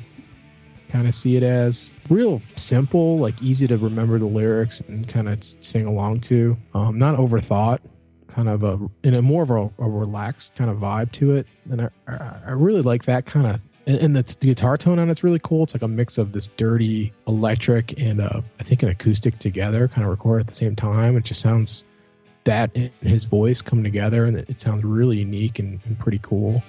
kind 0.88 1.06
of 1.06 1.14
see 1.14 1.36
it 1.36 1.42
as 1.42 1.90
real 2.08 2.40
simple 2.56 3.18
like 3.18 3.40
easy 3.42 3.66
to 3.66 3.76
remember 3.76 4.18
the 4.18 4.26
lyrics 4.26 4.80
and 4.80 5.06
kind 5.06 5.28
of 5.28 5.44
sing 5.60 5.84
along 5.86 6.20
to. 6.20 6.56
Um, 6.74 6.98
not 6.98 7.16
overthought 7.16 7.80
kind 8.28 8.48
of 8.48 8.62
a 8.62 8.78
in 9.02 9.14
a 9.14 9.22
more 9.22 9.42
of 9.42 9.50
a, 9.50 9.70
a 9.82 9.88
relaxed 9.88 10.54
kind 10.56 10.70
of 10.70 10.78
vibe 10.78 11.12
to 11.12 11.34
it. 11.34 11.46
And 11.70 11.82
i, 11.82 11.88
I 12.06 12.36
I 12.46 12.50
really 12.52 12.82
like 12.82 13.04
that 13.04 13.26
kind 13.26 13.46
of 13.46 13.60
and, 13.86 13.98
and 13.98 14.16
the, 14.16 14.22
the 14.40 14.46
guitar 14.46 14.76
tone 14.76 14.98
on 14.98 15.10
it's 15.10 15.24
really 15.24 15.40
cool. 15.42 15.62
It's 15.62 15.74
like 15.74 15.82
a 15.82 15.88
mix 15.88 16.18
of 16.18 16.32
this 16.32 16.48
dirty 16.56 17.12
electric 17.26 18.00
and 18.00 18.20
uh, 18.20 18.40
i 18.60 18.62
think 18.62 18.82
an 18.82 18.88
acoustic 18.88 19.38
together 19.38 19.88
kind 19.88 20.04
of 20.04 20.10
recorded 20.10 20.42
at 20.42 20.46
the 20.48 20.54
same 20.54 20.76
time. 20.76 21.16
It 21.16 21.24
just 21.24 21.40
sounds 21.40 21.84
that 22.44 22.70
and 22.74 22.90
his 23.00 23.24
voice 23.24 23.60
come 23.60 23.82
together 23.82 24.24
and 24.24 24.36
it, 24.38 24.48
it 24.48 24.60
sounds 24.60 24.84
really 24.84 25.18
unique 25.18 25.58
and, 25.58 25.80
and 25.84 25.98
pretty 25.98 26.20
cool 26.22 26.62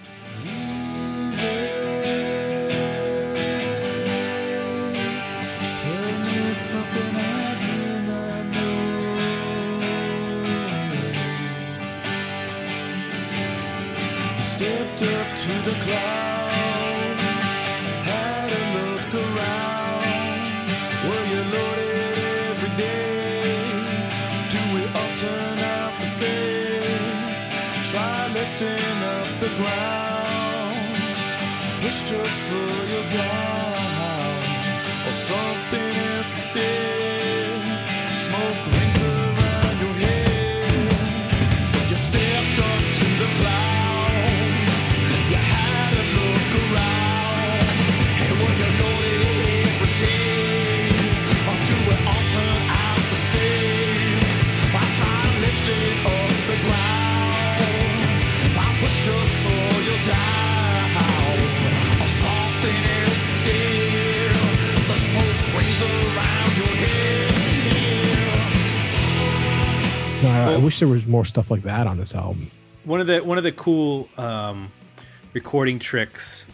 No, 70.23 70.29
I, 70.29 70.53
I 70.53 70.57
wish 70.57 70.79
there 70.79 70.87
was 70.87 71.05
more 71.05 71.25
stuff 71.25 71.51
like 71.51 71.63
that 71.63 71.87
on 71.87 71.97
this 71.97 72.15
album 72.15 72.51
one 72.87 73.01
of 73.01 73.07
the 73.07 73.19
one 73.19 73.37
of 73.37 73.43
the 73.43 73.51
cool 73.51 74.07
um, 74.17 74.71
recording 75.33 75.77
tricks 75.77 76.45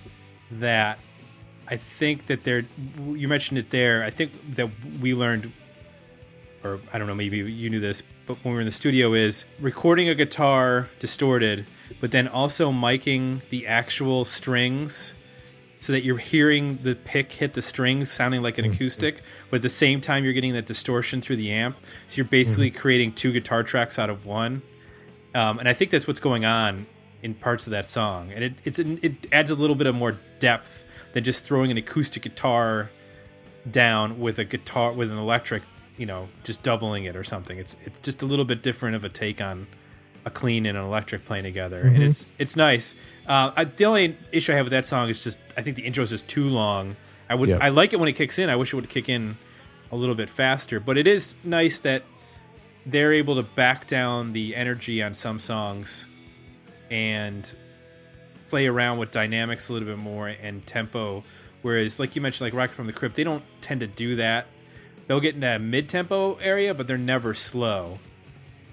that 0.50 0.98
I 1.68 1.78
think 1.78 2.26
that 2.26 2.44
they're 2.44 2.66
you 2.98 3.28
mentioned 3.28 3.60
it 3.60 3.70
there. 3.70 4.04
I 4.04 4.10
think 4.10 4.56
that 4.56 4.70
we 5.00 5.14
learned, 5.14 5.52
or 6.64 6.80
I 6.92 6.98
don't 6.98 7.08
know, 7.08 7.16
maybe 7.16 7.38
you 7.38 7.70
knew 7.70 7.80
this, 7.80 8.02
but 8.26 8.44
when 8.44 8.54
we 8.54 8.56
were 8.56 8.62
in 8.62 8.66
the 8.66 8.72
studio, 8.72 9.14
is 9.14 9.46
recording 9.60 10.10
a 10.10 10.16
guitar 10.16 10.90
distorted, 11.00 11.68
but 12.02 12.10
then 12.10 12.28
also 12.28 12.72
miking 12.72 13.48
the 13.50 13.68
actual 13.68 14.26
strings. 14.26 15.14
So 15.84 15.92
that 15.92 16.04
you're 16.04 16.18
hearing 16.18 16.80
the 16.84 16.96
pick 16.96 17.32
hit 17.32 17.54
the 17.54 17.62
strings 17.62 18.10
sounding 18.10 18.42
like 18.42 18.58
an 18.58 18.66
acoustic, 18.66 19.22
but 19.50 19.58
at 19.58 19.62
the 19.64 19.70
same 19.70 20.00
time 20.00 20.24
you're 20.24 20.34
getting 20.34 20.54
that 20.54 20.66
distortion 20.66 21.22
through 21.22 21.36
the 21.36 21.52
amp. 21.52 21.78
So 22.08 22.18
you're 22.18 22.26
basically 22.26 22.72
creating 22.72 23.14
two 23.14 23.32
guitar 23.34 23.64
tracks 23.64 24.00
out 24.00 24.10
of 24.10 24.26
one 24.26 24.62
um, 25.36 25.60
and 25.60 25.68
I 25.68 25.74
think 25.74 25.92
that's 25.92 26.08
what's 26.08 26.20
going 26.20 26.46
on 26.46 26.86
in 27.22 27.34
parts 27.34 27.66
of 27.68 27.72
that 27.72 27.86
song, 27.86 28.32
and 28.34 28.44
it 28.44 28.54
it's 28.66 28.80
an, 28.80 29.00
it 29.02 29.28
adds 29.32 29.50
a 29.50 29.56
little 29.56 29.76
bit 29.76 29.88
of 29.88 29.96
more 29.96 30.18
depth 30.40 30.86
than 31.14 31.24
just 31.24 31.44
throwing 31.44 31.72
an 31.72 31.78
acoustic 31.78 32.24
guitar 32.24 32.90
down 33.70 34.20
with 34.20 34.40
a 34.40 34.46
guitar 34.46 34.92
with 34.92 35.12
an 35.12 35.18
electric, 35.18 35.64
you 35.98 36.06
know, 36.06 36.28
just 36.44 36.62
doubling 36.64 37.06
it 37.06 37.16
or 37.16 37.24
something. 37.24 37.58
It's 37.58 37.76
it's 37.86 37.98
just 38.00 38.22
a 38.22 38.26
little 38.26 38.46
bit 38.46 38.62
different 38.62 38.96
of 38.96 39.04
a 39.04 39.10
take 39.10 39.42
on 39.42 39.68
a 40.26 40.32
clean 40.32 40.66
and 40.66 40.78
an 40.78 40.84
electric 40.84 41.26
playing 41.26 41.44
together, 41.44 41.82
and 41.82 41.98
it's 42.04 42.26
it's 42.38 42.56
nice. 42.56 42.96
Uh, 43.28 43.52
I, 43.56 43.64
the 43.66 43.86
only 43.86 44.18
issue 44.32 44.54
I 44.54 44.56
have 44.56 44.66
with 44.66 44.72
that 44.72 44.86
song 44.86 45.10
is 45.10 45.24
just 45.24 45.38
I 45.58 45.62
think 45.62 45.76
the 45.76 45.84
intro 45.84 46.04
is 46.04 46.10
just 46.10 46.28
too 46.28 46.48
long. 46.50 46.96
I 47.30 47.36
would. 47.36 47.50
I 47.62 47.70
like 47.70 47.94
it 47.94 48.00
when 48.00 48.10
it 48.10 48.14
kicks 48.14 48.40
in. 48.40 48.50
I 48.50 48.56
wish 48.56 48.74
it 48.74 48.76
would 48.76 48.90
kick 48.90 49.10
in 49.10 49.38
a 49.92 49.96
little 49.96 50.16
bit 50.16 50.30
faster, 50.30 50.80
but 50.80 50.98
it 50.98 51.08
is 51.08 51.36
nice 51.44 51.80
that 51.82 52.04
they're 52.86 53.14
able 53.14 53.36
to 53.36 53.44
back 53.44 53.88
down 53.88 54.34
the 54.34 54.56
energy 54.56 55.02
on 55.02 55.14
some 55.14 55.40
songs 55.40 56.06
and 56.92 57.56
play 58.50 58.68
around 58.68 58.98
with 58.98 59.12
dynamics 59.12 59.70
a 59.70 59.74
little 59.74 59.88
bit 59.88 59.98
more 59.98 60.28
and 60.28 60.66
tempo. 60.68 61.24
Whereas, 61.62 62.00
like 62.00 62.16
you 62.16 62.22
mentioned, 62.22 62.46
like 62.46 62.54
Rocket 62.54 62.76
from 62.76 62.88
the 62.88 62.94
Crypt, 62.94 63.16
they 63.16 63.24
don't 63.24 63.44
tend 63.62 63.80
to 63.80 63.88
do 63.88 64.16
that. 64.18 64.48
They'll 65.08 65.22
get 65.22 65.36
in 65.36 65.42
that 65.42 65.62
mid-tempo 65.62 66.36
area, 66.36 66.74
but 66.74 66.88
they're 66.88 66.98
never 66.98 67.34
slow. 67.34 68.00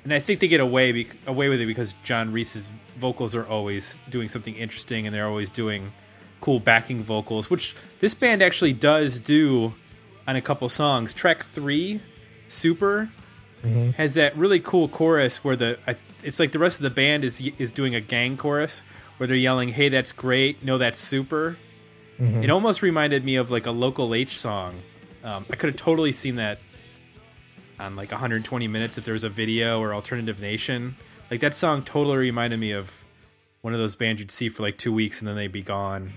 And 0.05 0.15
I 0.15 0.21
think 0.21 0.41
they 0.41 0.49
get 0.49 0.61
away 0.61 0.93
bec 0.93 1.17
away 1.27 1.49
with 1.49 1.61
it 1.61 1.67
because 1.67 1.95
John 2.03 2.33
Reis's 2.33 2.71
vocals 2.99 3.35
are 3.35 3.47
always 3.47 3.99
doing 4.09 4.29
something 4.29 4.55
interesting, 4.55 5.07
and 5.07 5.15
they're 5.15 5.27
always 5.27 5.51
doing 5.51 5.93
cool 6.41 6.59
backing 6.61 7.03
vocals, 7.03 7.51
which 7.51 7.77
this 8.01 8.15
band 8.15 8.43
actually 8.43 8.73
does 8.73 9.21
do 9.21 9.75
on 10.27 10.37
a 10.37 10.41
couple 10.41 10.69
songs. 10.69 11.13
Track 11.13 11.45
three, 11.47 12.01
Super, 12.49 13.11
has 13.97 14.15
that 14.15 14.35
really 14.37 14.59
cool 14.59 14.89
chorus 14.89 15.45
where 15.45 15.55
the 15.57 15.79
I, 15.87 15.97
it's 16.23 16.41
like 16.41 16.53
the 16.53 16.59
rest 16.59 16.79
of 16.79 16.83
the 16.85 16.91
band 16.91 17.25
is 17.25 17.41
is 17.59 17.73
doing 17.73 17.95
a 17.95 18.01
gang 18.01 18.39
chorus 18.39 18.83
where 19.19 19.27
they're 19.27 19.37
yelling, 19.37 19.69
"Hey, 19.71 19.91
that's 19.91 20.13
great! 20.13 20.65
No, 20.65 20.79
that's 20.79 20.99
super." 20.99 21.57
It 22.43 22.51
almost 22.51 22.83
reminded 22.83 23.25
me 23.25 23.37
of 23.37 23.51
like 23.51 23.67
a 23.67 23.71
local 23.71 24.15
H 24.15 24.39
song. 24.39 24.81
Um, 25.25 25.45
I 25.51 25.57
could 25.57 25.69
have 25.71 25.77
totally 25.77 26.13
seen 26.13 26.37
that 26.37 26.59
on 27.81 27.97
like 27.97 28.11
120 28.11 28.69
minutes 28.69 28.99
if 28.99 29.05
there 29.05 29.15
was 29.15 29.25
a 29.25 29.29
video 29.29 29.81
or 29.81 29.95
Alternative 29.95 30.41
Nation. 30.41 30.97
Like 31.31 31.41
that 31.41 31.55
song 31.55 31.83
totally 31.83 32.17
reminded 32.17 32.61
me 32.61 32.73
of 32.73 33.05
one 33.63 33.73
of 33.73 33.81
those 33.81 33.97
bands 33.97 34.21
you'd 34.21 34.31
see 34.31 34.49
for 34.49 34.63
like 34.63 34.79
two 34.79 34.93
weeks 34.93 35.21
and 35.21 35.29
then 35.29 35.37
they'd 35.37 35.53
be 35.53 35.63
gone. 35.63 36.13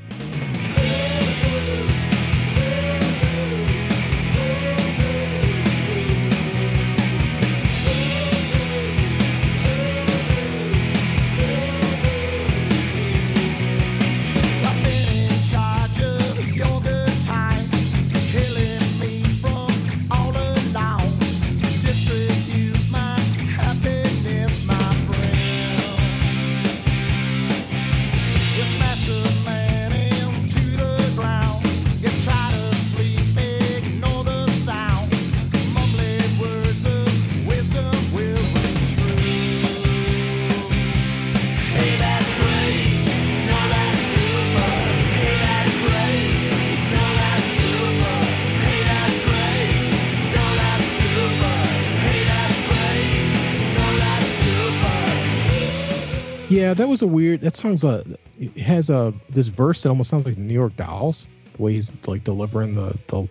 Yeah, 56.74 56.86
that 56.86 56.88
was 56.88 57.04
a 57.04 57.08
weird. 57.08 57.42
That 57.42 57.56
song's 57.56 57.84
a. 57.84 58.04
It 58.40 58.58
has 58.58 58.90
a 58.90 59.14
this 59.30 59.48
verse 59.48 59.84
that 59.84 59.90
almost 59.90 60.10
sounds 60.10 60.26
like 60.26 60.38
New 60.38 60.54
York 60.54 60.76
Dolls. 60.76 61.28
The 61.56 61.62
way 61.62 61.74
he's 61.74 61.92
like 62.08 62.24
delivering 62.24 62.74
the 62.74 62.98
the 63.08 63.28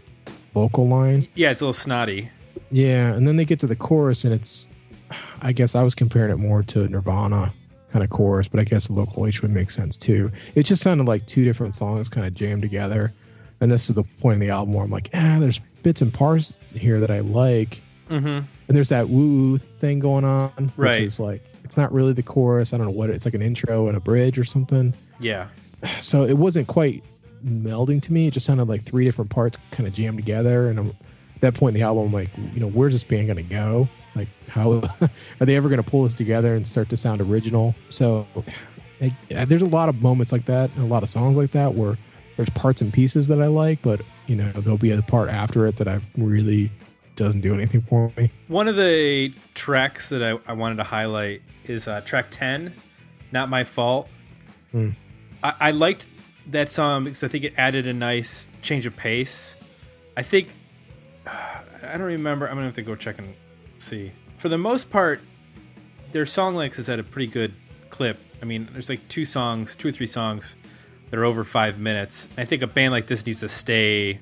vocal 0.55 0.87
line. 0.87 1.27
Yeah, 1.35 1.51
it's 1.51 1.61
a 1.61 1.65
little 1.65 1.73
snotty. 1.73 2.31
Yeah, 2.71 3.13
and 3.13 3.27
then 3.27 3.37
they 3.37 3.45
get 3.45 3.59
to 3.61 3.67
the 3.67 3.75
chorus, 3.75 4.25
and 4.25 4.33
it's. 4.33 4.69
I 5.43 5.51
guess 5.51 5.75
I 5.75 5.83
was 5.83 5.97
comparing 5.97 6.31
it 6.31 6.37
more 6.37 6.63
to 6.63 6.89
Nirvana 6.89 7.53
kind 7.93 8.05
of 8.05 8.11
chorus, 8.11 8.47
but 8.47 8.61
I 8.61 8.65
guess 8.65 8.89
a 8.89 8.93
local 8.93 9.27
H 9.27 9.43
would 9.43 9.51
make 9.51 9.71
sense 9.71 9.97
too. 9.97 10.31
It 10.55 10.63
just 10.63 10.81
sounded 10.81 11.09
like 11.09 11.27
two 11.27 11.45
different 11.45 11.75
songs 11.75 12.09
kind 12.09 12.25
of 12.25 12.33
jammed 12.33 12.63
together. 12.63 13.13
And 13.61 13.73
this 13.73 13.89
is 13.89 13.97
the 13.97 14.05
point 14.05 14.35
in 14.35 14.41
the 14.41 14.51
album 14.51 14.73
where 14.73 14.85
I'm 14.85 14.91
like, 14.91 15.11
ah, 15.13 15.39
there's 15.41 15.59
bits 15.83 16.01
and 16.01 16.15
parts 16.15 16.59
here 16.73 17.01
that 17.01 17.11
I 17.11 17.21
like. 17.21 17.83
Mm-hmm. 18.09 18.27
And 18.29 18.47
there's 18.69 18.91
that 18.91 19.09
woo 19.09 19.51
woo 19.51 19.59
thing 19.59 19.99
going 19.99 20.25
on, 20.25 20.73
which 20.77 21.01
is 21.01 21.19
like 21.19 21.43
it's 21.73 21.79
not 21.79 21.91
really 21.91 22.13
the 22.13 22.23
chorus. 22.23 22.75
I 22.75 22.77
don't 22.77 22.85
know 22.85 22.93
what 22.93 23.09
it- 23.09 23.15
it's 23.17 23.25
like 23.25 23.33
an 23.33 23.41
intro 23.41 23.89
and 23.89 23.97
a 23.97 24.01
bridge 24.01 24.39
or 24.39 24.45
something. 24.45 24.93
Yeah. 25.19 25.49
So 26.01 26.25
it 26.25 26.35
wasn't 26.35 26.67
quite 26.69 27.03
melding 27.45 28.03
to 28.03 28.13
me. 28.13 28.27
It 28.27 28.33
just 28.35 28.45
sounded 28.45 28.69
like 28.69 28.83
three 28.83 29.05
different 29.07 29.31
parts 29.31 29.57
kind 29.71 29.87
of 29.89 29.95
jammed 29.95 30.19
together. 30.19 30.69
And 30.69 30.79
I'm, 30.79 30.89
at 31.35 31.41
that 31.41 31.55
point 31.55 31.75
in 31.75 31.81
the 31.81 31.87
album, 31.87 32.05
I'm 32.09 32.13
like, 32.13 32.29
you 32.55 32.61
know, 32.61 32.69
where's 32.69 32.93
this 32.93 33.03
band 33.05 33.27
gonna 33.29 33.43
go? 33.43 33.89
Like, 34.15 34.29
how 34.49 34.83
are 35.41 35.47
they 35.47 35.57
ever 35.57 35.71
gonna 35.71 35.83
pull 35.83 36.05
this 36.05 36.13
together 36.15 36.55
and 36.55 36.67
start 36.67 36.91
to 36.91 36.97
sound 36.99 37.21
original? 37.23 37.75
So 37.89 38.27
I, 39.01 39.45
there's 39.47 39.63
a 39.63 39.67
lot 39.67 39.89
of 39.89 40.03
moments 40.03 40.31
like 40.31 40.45
that 40.45 40.71
and 40.77 40.85
a 40.85 40.87
lot 40.87 41.03
of 41.03 41.09
songs 41.09 41.37
like 41.39 41.53
that 41.53 41.75
where 41.75 41.97
there's 42.37 42.51
parts 42.51 42.81
and 42.83 42.93
pieces 42.93 43.27
that 43.29 43.41
I 43.43 43.47
like, 43.47 43.81
but 43.83 44.03
you 44.29 44.37
know, 44.37 44.53
there'll 44.53 44.77
be 44.79 44.93
a 44.93 45.01
part 45.03 45.31
after 45.31 45.67
it 45.67 45.77
that 45.77 45.89
I 45.89 46.01
really 46.19 46.71
doesn't 47.17 47.41
do 47.41 47.55
anything 47.55 47.81
for 47.83 48.13
me. 48.17 48.31
One 48.47 48.69
of 48.69 48.77
the 48.77 49.33
tracks 49.55 50.11
that 50.11 50.23
I, 50.23 50.39
I 50.47 50.53
wanted 50.53 50.77
to 50.77 50.85
highlight 50.85 51.43
is 51.65 51.89
uh, 51.89 52.01
track 52.03 52.27
10, 52.31 52.75
Not 53.31 53.49
My 53.49 53.65
Fault. 53.65 54.09
Hmm. 54.71 54.91
I, 55.43 55.55
I 55.61 55.71
liked 55.71 56.09
that 56.49 56.73
song 56.73 57.05
because 57.05 57.23
I 57.23 57.29
think 57.29 57.45
it 57.45 57.55
added 57.57 57.87
a 57.87 57.93
nice 57.93 58.49
change 58.63 58.87
of 58.87 58.97
pace. 58.97 59.55
I 60.17 60.23
think, 60.23 60.49
I 61.27 61.63
don't 61.83 62.03
remember, 62.03 62.49
I'm 62.49 62.57
to 62.57 62.63
have 62.63 62.75
to 62.75 62.83
go 62.83 62.95
check 62.95 63.19
and 63.19 63.35
see. 63.79 64.13
For 64.39 64.49
the 64.49 64.59
most 64.59 64.91
part, 64.91 65.21
their 66.13 66.27
song 66.27 66.55
length 66.55 66.79
is 66.79 66.89
at 66.89 66.99
a 66.99 67.03
pretty 67.03 67.31
good 67.31 67.55
clip. 67.91 68.19
I 68.41 68.45
mean, 68.45 68.69
there's 68.73 68.89
like 68.89 69.07
two 69.09 69.25
songs, 69.25 69.77
two 69.77 69.89
or 69.89 69.93
three 69.93 70.07
songs 70.07 70.57
that 71.11 71.19
are 71.19 71.25
over 71.25 71.45
five 71.45 71.79
minutes. 71.79 72.29
I 72.37 72.45
think 72.45 72.63
a 72.63 72.67
band 72.67 72.93
like 72.93 73.07
this 73.07 73.25
needs 73.25 73.41
to 73.41 73.49
stay 73.49 74.21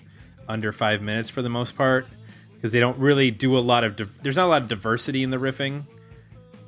under 0.49 0.73
five 0.73 1.00
minutes 1.00 1.30
for 1.30 1.42
the 1.42 1.49
most 1.49 1.76
part 1.76 2.06
because 2.54 2.73
they 2.73 2.80
don't 2.80 2.99
really 2.99 3.30
do 3.30 3.56
a 3.56 3.61
lot 3.61 3.85
of. 3.85 3.97
Div- 3.97 4.18
there's 4.23 4.37
not 4.37 4.47
a 4.47 4.49
lot 4.49 4.62
of 4.62 4.68
diversity 4.68 5.23
in 5.23 5.30
the 5.30 5.38
riffing 5.38 5.85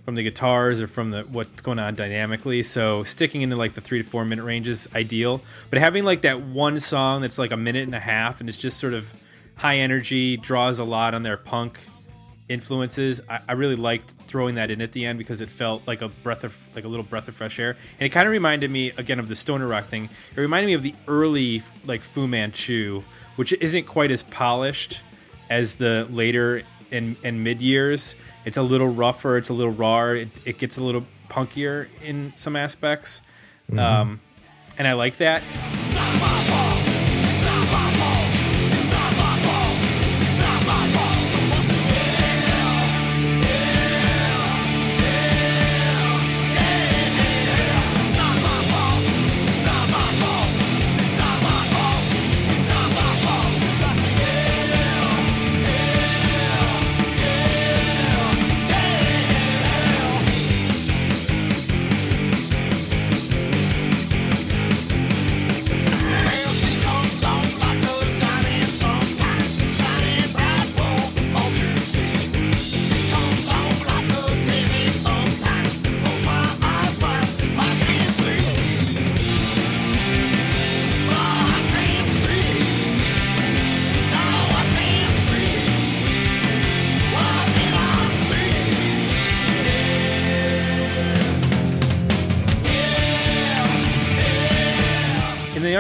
from 0.05 0.15
the 0.17 0.23
guitars 0.23 0.81
or 0.81 0.87
from 0.87 1.11
the 1.11 1.23
what's 1.23 1.63
going 1.63 1.79
on 1.79 1.95
dynamically. 1.95 2.63
So 2.63 3.05
sticking 3.05 3.43
into 3.43 3.57
like 3.57 3.75
the 3.75 3.81
three 3.81 4.03
to 4.03 4.09
four 4.09 4.25
minute 4.25 4.45
range 4.45 4.69
is 4.69 4.89
ideal. 4.95 5.41
But 5.71 5.79
having 5.79 6.05
like 6.05 6.23
that 6.23 6.43
one 6.43 6.81
song 6.81 7.23
that's 7.23 7.39
like 7.39 7.53
a 7.53 7.57
minute 7.57 7.85
and 7.85 7.95
a 7.95 8.01
half 8.01 8.41
and 8.41 8.49
it's 8.49 8.59
just 8.59 8.79
sort 8.79 8.95
of 8.95 9.13
high 9.57 9.77
energy, 9.77 10.37
draws 10.37 10.79
a 10.79 10.85
lot 10.85 11.15
on 11.15 11.23
their 11.23 11.37
punk 11.37 11.79
influences. 12.49 13.21
I, 13.29 13.41
I 13.49 13.53
really 13.53 13.77
liked 13.77 14.13
throwing 14.27 14.57
that 14.57 14.71
in 14.71 14.81
at 14.81 14.93
the 14.93 15.07
end 15.07 15.19
because 15.19 15.41
it 15.41 15.51
felt 15.51 15.87
like 15.87 16.03
a 16.03 16.09
breath 16.09 16.45
of 16.45 16.57
like 16.75 16.85
a 16.85 16.89
little 16.89 17.05
breath 17.05 17.29
of 17.29 17.35
fresh 17.35 17.59
air, 17.59 17.77
and 17.99 18.07
it 18.07 18.11
kind 18.11 18.27
of 18.27 18.33
reminded 18.33 18.71
me 18.71 18.93
again 18.97 19.19
of 19.19 19.29
the 19.29 19.37
stoner 19.37 19.67
rock 19.67 19.87
thing. 19.87 20.09
It 20.37 20.41
reminded 20.41 20.67
me 20.67 20.75
of 20.75 20.83
the 20.83 20.95
early 21.09 21.63
like 21.87 22.03
Fu 22.03 22.27
Manchu, 22.27 23.03
which 23.37 23.53
isn't 23.55 23.85
quite 23.85 24.11
as 24.11 24.23
polished 24.23 25.03
as 25.49 25.77
the 25.77 26.07
later 26.11 26.63
and 26.91 27.17
and 27.25 27.43
mid 27.43 27.63
years. 27.63 28.15
It's 28.45 28.57
a 28.57 28.63
little 28.63 28.89
rougher. 28.89 29.37
It's 29.37 29.49
a 29.49 29.53
little 29.53 29.73
rawer. 29.73 30.17
It, 30.17 30.29
it 30.45 30.59
gets 30.59 30.77
a 30.77 30.83
little 30.83 31.07
punkier 31.29 31.89
in 32.03 32.33
some 32.37 32.57
aspects, 32.57 33.23
um, 33.79 34.21
and 34.79 34.87
I 34.87 34.93
like 34.95 35.17
that. 35.19 35.43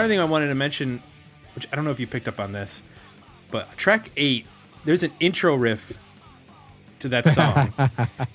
Other 0.05 0.12
thing 0.12 0.21
I 0.21 0.25
wanted 0.25 0.49
to 0.49 0.55
mention, 0.55 1.03
which 1.55 1.67
I 1.73 1.77
don't 1.77 1.85
know 1.85 1.91
if 1.91 2.01
you 2.01 2.07
picked 2.07 2.29
up 2.29 2.38
on 2.41 2.53
this, 2.53 2.83
but 3.51 3.77
track 3.77 4.11
eight, 4.17 4.47
there's 4.85 5.03
an 5.03 5.12
intro 5.21 5.55
riff 5.55 5.99
to 7.01 7.09
that 7.09 7.27
song. 7.35 7.73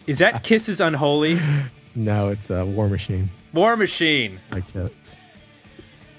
Is 0.06 0.20
that 0.20 0.44
Kisses 0.44 0.80
Unholy? 0.82 1.40
No, 1.96 2.30
it's 2.30 2.50
a 2.50 2.66
War 2.66 2.88
Machine. 2.90 3.30
War 3.54 3.76
Machine. 3.76 4.40
like 4.52 4.68
that. 4.74 4.92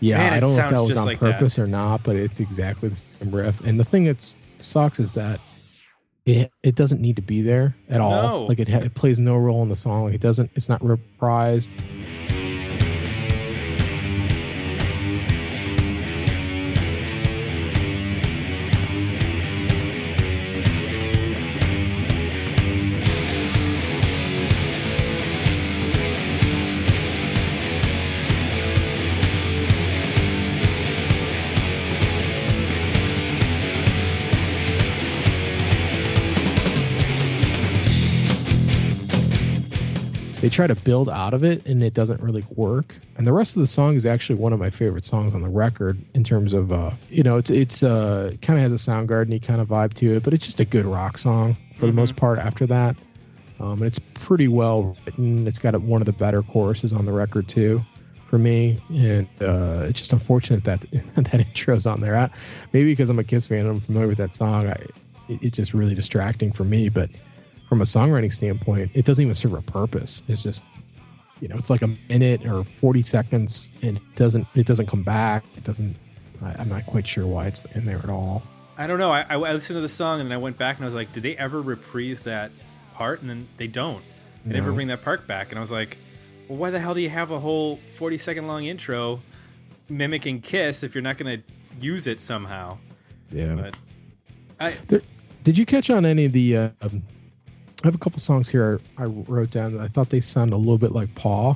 Yeah, 0.01 0.19
Man, 0.19 0.33
I 0.33 0.41
don't 0.41 0.55
know 0.55 0.63
if 0.65 0.71
that 0.71 0.83
was 0.83 0.97
on 0.97 1.07
like 1.07 1.19
that. 1.21 1.33
purpose 1.35 1.59
or 1.59 1.67
not, 1.67 2.05
but 2.05 2.15
it's 2.17 2.39
exactly 2.41 2.89
the 2.89 2.97
same 2.97 3.35
riff. 3.35 3.61
And 3.65 3.81
the 3.81 3.85
thing 3.85 4.05
that 4.05 4.35
sucks 4.61 5.01
is 5.01 5.13
that 5.13 5.41
it 6.25 6.53
it 6.63 6.75
doesn't 6.77 7.01
need 7.01 7.17
to 7.17 7.23
be 7.23 7.43
there 7.43 7.75
at 7.89 8.01
all. 8.01 8.23
No. 8.23 8.45
Like 8.45 8.61
it, 8.61 8.69
it 8.69 8.95
plays 8.95 9.19
no 9.19 9.37
role 9.37 9.63
in 9.63 9.69
the 9.71 9.77
song. 9.77 10.13
It 10.13 10.21
doesn't. 10.21 10.51
It's 10.55 10.69
not 10.69 10.81
reprised. 10.83 11.71
Try 40.59 40.67
to 40.67 40.75
build 40.75 41.09
out 41.09 41.35
of 41.35 41.45
it, 41.45 41.65
and 41.67 41.85
it 41.85 41.95
doesn't 41.95 42.21
really 42.21 42.45
work. 42.57 42.97
And 43.17 43.25
the 43.25 43.33
rest 43.33 43.55
of 43.55 43.61
the 43.61 43.69
song 43.69 43.95
is 43.95 44.05
actually 44.05 44.41
one 44.41 44.53
of 44.53 44.59
my 44.59 44.71
favorite 44.71 45.05
songs 45.05 45.33
on 45.33 45.41
the 45.41 45.49
record 45.49 45.97
in 46.15 46.25
terms 46.25 46.53
of, 46.53 46.73
uh, 46.73 46.91
you 47.09 47.23
know, 47.23 47.37
it's 47.37 47.49
it's 47.49 47.85
uh, 47.85 48.33
kind 48.43 48.59
of 48.59 48.65
has 48.65 48.73
a 48.73 48.91
Soundgarden 48.91 49.41
kind 49.41 49.61
of 49.61 49.69
vibe 49.69 49.95
to 49.95 50.17
it, 50.17 50.25
but 50.25 50.35
it's 50.35 50.45
just 50.45 50.59
a 50.59 50.65
good 50.65 50.85
rock 50.85 51.17
song 51.17 51.57
for 51.77 51.87
the 51.87 51.93
most 51.93 52.17
part. 52.17 52.41
After 52.41 52.67
that, 52.67 52.97
um, 53.61 53.75
and 53.75 53.85
it's 53.85 54.01
pretty 54.15 54.49
well 54.49 54.97
written. 55.07 55.47
It's 55.47 55.61
got 55.61 55.81
one 55.81 56.03
of 56.03 56.07
the 56.07 56.13
better 56.13 56.43
choruses 56.43 56.93
on 56.93 57.05
the 57.05 57.13
record 57.13 57.47
too, 57.47 57.81
for 58.27 58.39
me. 58.39 58.83
And 58.89 59.29
uh, 59.41 59.87
it's 59.89 60.01
just 60.01 60.13
unfortunate 60.13 60.65
that 60.65 60.85
that 61.15 61.35
intro's 61.35 61.87
on 61.87 62.01
there. 62.01 62.17
I, 62.17 62.31
maybe 62.73 62.91
because 62.91 63.11
I'm 63.11 63.21
a 63.21 63.25
Kiss 63.25 63.47
fan 63.47 63.61
and 63.61 63.69
I'm 63.69 63.81
familiar 63.81 64.09
with 64.09 64.19
that 64.19 64.35
song, 64.35 64.67
I, 64.67 64.73
it, 65.29 65.39
it's 65.41 65.57
just 65.57 65.73
really 65.73 65.95
distracting 65.95 66.51
for 66.51 66.65
me. 66.65 66.89
But 66.89 67.11
from 67.69 67.83
a 67.83 67.85
songwriting 67.85 68.33
standpoint, 68.33 68.91
it 68.95 69.05
doesn't 69.05 69.23
even 69.23 69.35
serve 69.35 69.55
a 69.55 69.63
purpose. 69.63 70.23
It's 70.29 70.43
just 70.43 70.65
you 71.41 71.49
know, 71.49 71.57
it's 71.57 71.71
like 71.71 71.83
a 71.83 71.97
minute 72.09 72.45
or 72.47 72.65
40 72.65 73.03
seconds, 73.03 73.71
and 73.83 73.97
it 73.99 74.17
doesn't 74.17 74.47
it 74.55 74.67
doesn't 74.67 74.87
come 74.87 75.03
back. 75.03 75.45
It 75.57 75.65
doesn't. 75.65 75.97
I, 76.43 76.57
I'm 76.59 76.69
not 76.69 76.87
quite 76.87 77.07
sure 77.07 77.27
why 77.27 77.47
it's 77.47 77.65
in 77.75 77.85
there 77.85 77.99
at 77.99 78.11
all. 78.11 78.43
I 78.77 78.87
don't 78.87 78.99
know. 78.99 79.11
I, 79.11 79.23
I 79.23 79.37
listened 79.37 79.77
to 79.77 79.81
the 79.81 79.89
song 79.89 80.21
and 80.21 80.31
then 80.31 80.39
I 80.39 80.41
went 80.41 80.57
back 80.57 80.77
and 80.77 80.85
I 80.85 80.87
was 80.87 80.95
like, 80.95 81.13
did 81.13 81.25
they 81.25 81.37
ever 81.37 81.61
reprise 81.61 82.23
that 82.23 82.53
part? 82.95 83.21
And 83.21 83.29
then 83.29 83.49
they 83.57 83.67
don't. 83.67 84.05
They 84.47 84.55
never 84.55 84.71
bring 84.71 84.87
that 84.87 85.03
part 85.03 85.27
back. 85.27 85.51
And 85.51 85.59
I 85.59 85.61
was 85.61 85.73
like, 85.73 85.99
well, 86.47 86.59
why 86.59 86.71
the 86.71 86.79
hell 86.79 86.95
do 86.95 87.01
you 87.01 87.11
have 87.11 87.33
a 87.33 87.41
whole 87.41 87.81
40 87.97 88.19
second 88.19 88.47
long 88.47 88.67
intro 88.67 89.21
mimicking 89.89 90.41
Kiss 90.41 90.85
if 90.85 90.95
you're 90.95 91.03
not 91.03 91.19
going 91.19 91.43
to 91.43 91.45
use 91.85 92.07
it 92.07 92.21
somehow? 92.21 92.79
Yeah. 93.33 93.55
But 93.57 93.77
I, 94.61 94.77
There, 94.87 95.03
did 95.43 95.59
you 95.59 95.67
catch 95.67 95.91
on 95.91 96.07
any 96.07 96.27
of 96.27 96.33
the? 96.33 96.57
Uh, 96.57 96.71
um, 96.81 97.03
I 97.85 97.87
have 97.87 97.95
a 97.95 97.99
couple 97.99 98.19
songs 98.19 98.49
here 98.49 98.81
I 98.97 99.05
wrote 99.05 99.51
down 99.51 99.75
that 99.75 99.81
I 99.81 99.89
thought 99.89 100.11
they 100.11 100.21
sound 100.21 100.53
a 100.53 100.57
little 100.57 100.79
bit 100.79 100.93
like 100.93 101.15
Paw. 101.15 101.55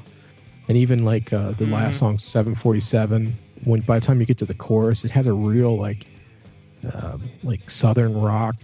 and 0.68 0.76
even 0.76 1.04
like 1.04 1.32
uh, 1.32 1.50
the 1.52 1.66
last 1.66 1.98
song, 1.98 2.18
seven 2.18 2.54
forty 2.54 2.80
seven. 2.80 3.36
When 3.64 3.80
by 3.80 3.98
the 3.98 4.04
time 4.06 4.20
you 4.20 4.26
get 4.26 4.38
to 4.38 4.44
the 4.46 4.54
chorus, 4.54 5.04
it 5.04 5.10
has 5.12 5.26
a 5.26 5.32
real 5.32 5.76
like 5.76 6.06
um, 6.92 7.22
like 7.42 7.68
southern 7.70 8.20
rock, 8.20 8.56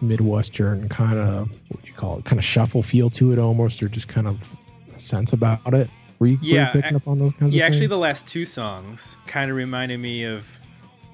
midwestern 0.00 0.88
kind 0.88 1.18
of 1.18 1.50
what 1.68 1.82
do 1.82 1.88
you 1.88 1.94
call 1.94 2.18
it, 2.18 2.24
kind 2.24 2.38
of 2.38 2.44
shuffle 2.44 2.82
feel 2.82 3.10
to 3.10 3.32
it 3.32 3.38
almost, 3.38 3.82
or 3.82 3.88
just 3.88 4.08
kind 4.08 4.26
of 4.26 4.54
a 4.94 4.98
sense 4.98 5.32
about 5.32 5.60
it. 5.74 5.88
Were 6.18 6.26
you, 6.28 6.38
were 6.38 6.44
you 6.44 6.54
Yeah, 6.54 6.70
picking 6.72 6.86
ac- 6.88 6.96
up 6.96 7.08
on 7.08 7.18
those 7.18 7.32
kinds 7.32 7.52
of 7.52 7.54
Yeah, 7.58 7.66
actually, 7.66 7.88
the 7.88 7.98
last 7.98 8.26
two 8.26 8.44
songs 8.46 9.16
kind 9.26 9.50
of 9.50 9.56
reminded 9.56 10.00
me 10.00 10.24
of. 10.24 10.46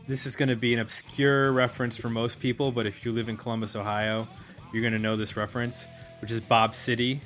This 0.08 0.26
is 0.26 0.34
going 0.34 0.48
to 0.48 0.56
be 0.56 0.74
an 0.74 0.80
obscure 0.80 1.52
reference 1.52 1.96
for 1.96 2.08
most 2.08 2.40
people, 2.40 2.72
but 2.72 2.88
if 2.88 3.04
you 3.04 3.12
live 3.12 3.28
in 3.28 3.36
Columbus, 3.36 3.76
Ohio, 3.76 4.26
you're 4.72 4.82
going 4.82 4.92
to 4.94 4.98
know 4.98 5.16
this 5.16 5.36
reference, 5.36 5.86
which 6.20 6.30
is 6.30 6.40
Bob 6.40 6.74
City. 6.74 7.20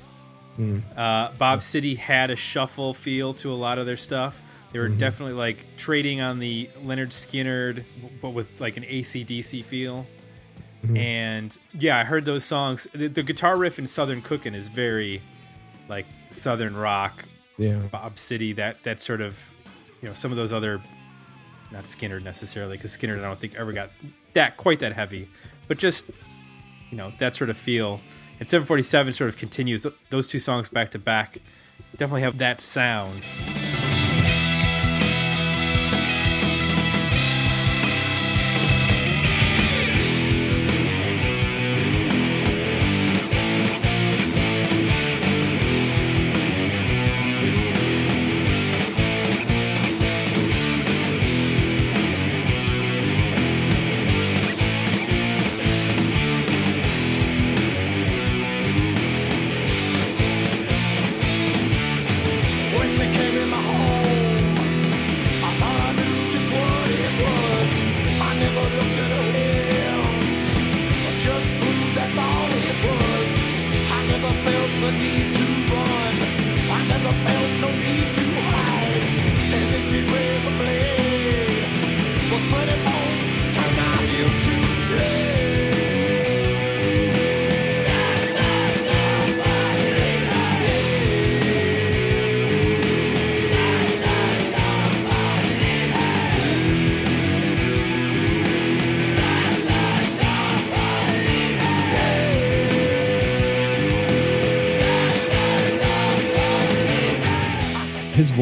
Hmm. 0.55 0.79
Uh, 0.95 1.31
Bob 1.33 1.61
City 1.63 1.95
had 1.95 2.31
a 2.31 2.35
shuffle 2.35 2.93
feel 2.93 3.33
to 3.35 3.51
a 3.51 3.55
lot 3.55 3.77
of 3.77 3.85
their 3.85 3.97
stuff. 3.97 4.41
They 4.73 4.79
were 4.79 4.89
Mm-hmm. 4.89 4.97
definitely 4.97 5.33
like 5.35 5.65
trading 5.77 6.19
on 6.19 6.39
the 6.39 6.69
Lynyrd 6.83 7.09
Skynyrd, 7.09 7.83
but 8.21 8.31
with 8.31 8.59
like 8.59 8.75
an 8.77 8.83
ACDC 8.83 9.63
feel. 9.63 10.05
Mm-hmm. 10.83 10.97
And 10.97 11.57
yeah, 11.73 11.97
I 11.97 12.03
heard 12.03 12.25
those 12.25 12.43
songs. 12.43 12.87
The, 12.93 13.07
the 13.07 13.23
guitar 13.23 13.57
riff 13.57 13.79
in 13.79 13.87
Southern 13.87 14.21
Cookin' 14.21 14.53
is 14.53 14.67
very 14.67 15.21
like 15.89 16.05
Southern 16.31 16.75
rock, 16.75 17.23
yeah, 17.57 17.77
Bob 17.91 18.19
City, 18.19 18.53
that 18.53 18.83
that 18.83 19.01
sort 19.01 19.21
of, 19.21 19.37
you 20.01 20.07
know, 20.09 20.13
some 20.13 20.31
of 20.31 20.37
those 20.37 20.51
other, 20.51 20.81
not 21.71 21.85
Skynyrd 21.85 22.23
necessarily, 22.23 22.77
because 22.77 22.91
Skinner 22.91 23.17
I 23.17 23.21
don't 23.21 23.39
think 23.39 23.55
ever 23.55 23.71
got 23.73 23.89
that 24.33 24.57
quite 24.57 24.79
that 24.79 24.93
heavy, 24.93 25.29
but 25.67 25.77
just, 25.77 26.05
you 26.89 26.97
know, 26.97 27.11
that 27.19 27.35
sort 27.35 27.49
of 27.49 27.57
feel. 27.57 27.99
And 28.39 28.47
747 28.47 29.13
sort 29.13 29.29
of 29.29 29.37
continues 29.37 29.85
those 30.09 30.27
two 30.27 30.39
songs 30.39 30.69
back 30.69 30.91
to 30.91 30.99
back. 30.99 31.39
Definitely 31.97 32.21
have 32.21 32.37
that 32.37 32.61
sound. 32.61 33.25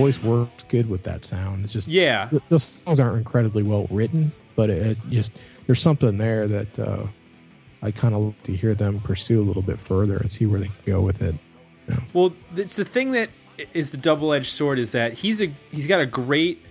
Voice 0.05 0.21
works 0.23 0.63
good 0.69 0.89
with 0.89 1.03
that 1.03 1.25
sound. 1.25 1.63
It's 1.65 1.73
just 1.73 1.87
Yeah. 1.87 2.27
th- 2.29 2.41
those 2.49 2.63
songs 2.63 2.99
aren't 2.99 3.17
incredibly 3.17 3.63
well 3.63 3.87
written, 3.89 4.31
but 4.55 4.69
it, 4.69 4.85
it 4.91 4.97
just 5.09 5.33
there's 5.65 5.81
something 5.81 6.17
there 6.17 6.47
that 6.47 6.77
uh, 6.79 7.07
I 7.81 7.91
kind 7.91 8.13
of 8.15 8.21
like 8.21 8.43
to 8.43 8.55
hear 8.55 8.75
them 8.75 8.99
pursue 8.99 9.41
a 9.41 9.45
little 9.45 9.61
bit 9.63 9.79
further 9.79 10.17
and 10.17 10.31
see 10.31 10.45
where 10.45 10.59
they 10.59 10.67
can 10.67 10.75
go 10.85 11.01
with 11.01 11.21
it. 11.21 11.35
Well, 12.13 12.33
it's 12.55 12.75
the 12.75 12.85
thing 12.85 13.11
that 13.11 13.29
is 13.73 13.91
the 13.91 13.97
double-edged 13.97 14.51
sword 14.51 14.79
is 14.79 14.91
that 14.91 15.13
he's 15.13 15.41
a 15.41 15.51
he's 15.71 15.87
got 15.87 16.01
a 16.01 16.05
great 16.05 16.63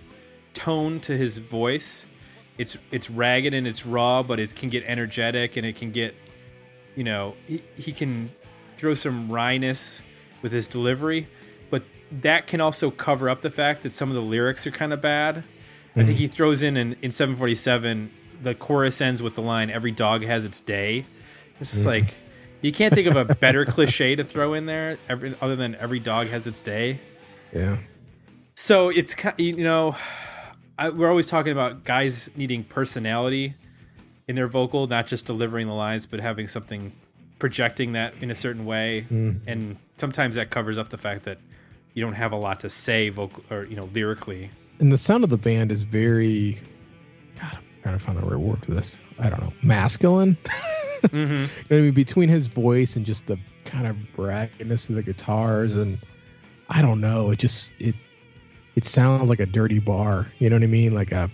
tone 0.53 1.01
to 1.01 1.17
his 1.17 1.39
voice. 1.39 2.05
It's 2.59 2.77
it's 2.93 3.11
ragged 3.11 3.55
and 3.55 3.67
it's 3.67 3.85
raw, 3.87 4.23
but 4.23 4.39
it 4.39 4.55
can 4.55 4.69
get 4.69 4.85
energetic 4.87 5.57
and 5.57 5.67
it 5.67 5.77
can 5.77 5.91
get, 5.91 6.15
you 6.95 7.03
know, 7.05 7.35
he, 7.47 7.63
he 7.77 7.93
can 7.93 8.31
throw 8.77 8.95
some 8.95 9.29
wryness 9.29 10.03
with 10.43 10.53
his 10.53 10.67
delivery, 10.69 11.27
that 12.11 12.47
can 12.47 12.61
also 12.61 12.91
cover 12.91 13.29
up 13.29 13.43
the 13.43 13.51
fact 13.51 13.83
that 13.83 13.93
some 13.93 14.09
of 14.09 14.15
the 14.15 14.23
lyrics 14.23 14.67
are 14.67 14.71
kind 14.71 14.93
of 14.93 15.01
bad. 15.01 15.45
I 15.97 16.03
think 16.05 16.17
mhm. 16.17 16.21
he 16.21 16.29
throws 16.29 16.63
in, 16.63 16.77
in 16.77 16.97
in 17.03 17.11
747 17.11 18.11
the 18.43 18.55
chorus 18.55 19.01
ends 19.01 19.23
with 19.23 19.35
the 19.35 19.43
line 19.43 19.71
"Every 19.71 19.93
dog 19.93 20.25
has 20.25 20.45
its 20.45 20.61
day." 20.61 21.07
It's 21.61 21.73
just 21.73 21.85
mhm. 21.85 21.89
like 21.89 22.15
you 22.63 22.73
can't 22.73 22.95
think 22.95 23.07
of 23.07 23.17
a 23.17 23.35
better 23.35 23.65
cliche 23.65 24.17
to 24.17 24.25
throw 24.25 24.55
in 24.55 24.67
there, 24.67 24.99
every, 25.09 25.35
other 25.41 25.57
than 25.57 25.75
"Every 25.77 26.01
dog 26.01 26.29
has 26.29 26.47
its 26.47 26.61
day." 26.61 26.99
Yeah, 27.53 27.77
So 28.57 28.89
it's 28.89 29.15
you 29.37 29.63
know, 29.63 29.95
I, 30.79 30.89
we're 30.89 31.09
always 31.09 31.29
talking 31.29 31.53
about 31.53 31.85
guys 31.85 32.31
needing 32.35 32.65
personality 32.65 33.55
in 34.27 34.35
their 34.35 34.49
vocal, 34.49 34.87
not 34.87 35.07
just 35.07 35.27
delivering 35.27 35.67
the 35.67 35.75
lines, 35.75 36.07
but 36.07 36.21
having 36.21 36.49
something 36.49 36.93
projecting 37.39 37.93
that 37.93 38.15
in 38.23 38.31
a 38.31 38.35
certain 38.35 38.65
way. 38.65 39.07
Mm. 39.11 39.41
And 39.47 39.77
sometimes 39.99 40.35
that 40.37 40.51
covers 40.51 40.79
up 40.79 40.89
the 40.89 40.99
fact 40.99 41.25
that 41.25 41.39
you 41.95 42.03
don't 42.03 42.15
have 42.15 42.33
a 42.33 42.37
lot 42.37 42.61
to 42.61 42.69
say 42.69 43.09
vocal 43.09 43.43
or 43.51 43.65
you 43.65 43.77
know 43.77 43.89
lyrically. 43.95 44.51
and 44.81 44.93
the 44.93 44.99
sound 44.99 45.25
of 45.25 45.31
the 45.31 45.39
band 45.39 45.73
is 45.73 45.83
very. 45.83 46.61
God, 47.41 47.57
I'm 47.57 47.83
trying 47.83 47.99
to 47.99 48.05
find 48.05 48.19
the 48.19 48.23
right 48.23 48.39
word 48.39 48.65
for 48.65 48.73
this. 48.73 48.99
I 49.19 49.31
don't 49.31 49.41
know, 49.41 49.53
masculine. 49.63 50.37
Mm-hmm. 51.05 51.47
I 51.75 51.81
mean, 51.81 51.93
between 51.93 52.29
his 52.29 52.47
voice 52.47 52.97
and 52.97 53.07
just 53.07 53.27
the 53.27 53.39
kind 53.65 53.87
of 53.87 53.97
raggedness 54.19 54.89
of 54.89 54.97
the 54.97 55.03
guitars, 55.03 55.75
and 55.75 55.99
I 56.69 56.83
don't 56.83 57.01
know, 57.01 57.31
it 57.31 57.39
just 57.39 57.73
it 57.79 57.95
it 58.75 58.85
sounds 58.85 59.31
like 59.31 59.41
a 59.41 59.47
dirty 59.47 59.79
bar. 59.79 60.33
You 60.39 60.51
know 60.51 60.57
what 60.57 60.65
I 60.65 60.69
mean? 60.69 60.95
Like 60.95 61.13
a 61.13 61.31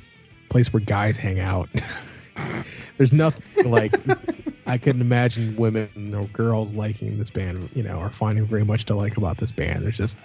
place 0.51 0.73
where 0.73 0.81
guys 0.81 1.17
hang 1.17 1.41
out. 1.41 1.69
There's 2.99 3.13
nothing 3.15 3.71
like 3.71 3.95
I 4.67 4.77
couldn't 4.77 5.01
imagine 5.01 5.57
women 5.57 6.15
or 6.15 6.27
girls 6.27 6.75
liking 6.75 7.19
this 7.19 7.31
band. 7.31 7.71
You 7.75 7.83
know, 7.83 7.99
or 7.99 8.11
finding 8.11 8.45
very 8.45 8.65
much 8.65 8.85
to 8.87 8.95
like 8.95 9.17
about 9.17 9.39
this 9.39 9.53
band. 9.53 9.85
There's 9.85 9.97
just 9.97 10.19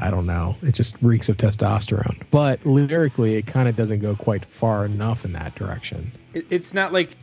I 0.00 0.10
don't 0.10 0.26
know. 0.26 0.56
It 0.62 0.74
just 0.74 0.96
reeks 1.02 1.28
of 1.28 1.36
testosterone. 1.36 2.22
But 2.30 2.64
lyrically, 2.64 3.36
it 3.36 3.46
kind 3.46 3.68
of 3.68 3.76
doesn't 3.76 4.00
go 4.00 4.16
quite 4.16 4.44
far 4.44 4.84
enough 4.84 5.24
in 5.24 5.32
that 5.34 5.54
direction. 5.54 6.12
It's 6.32 6.72
not 6.72 6.92
like 6.92 7.16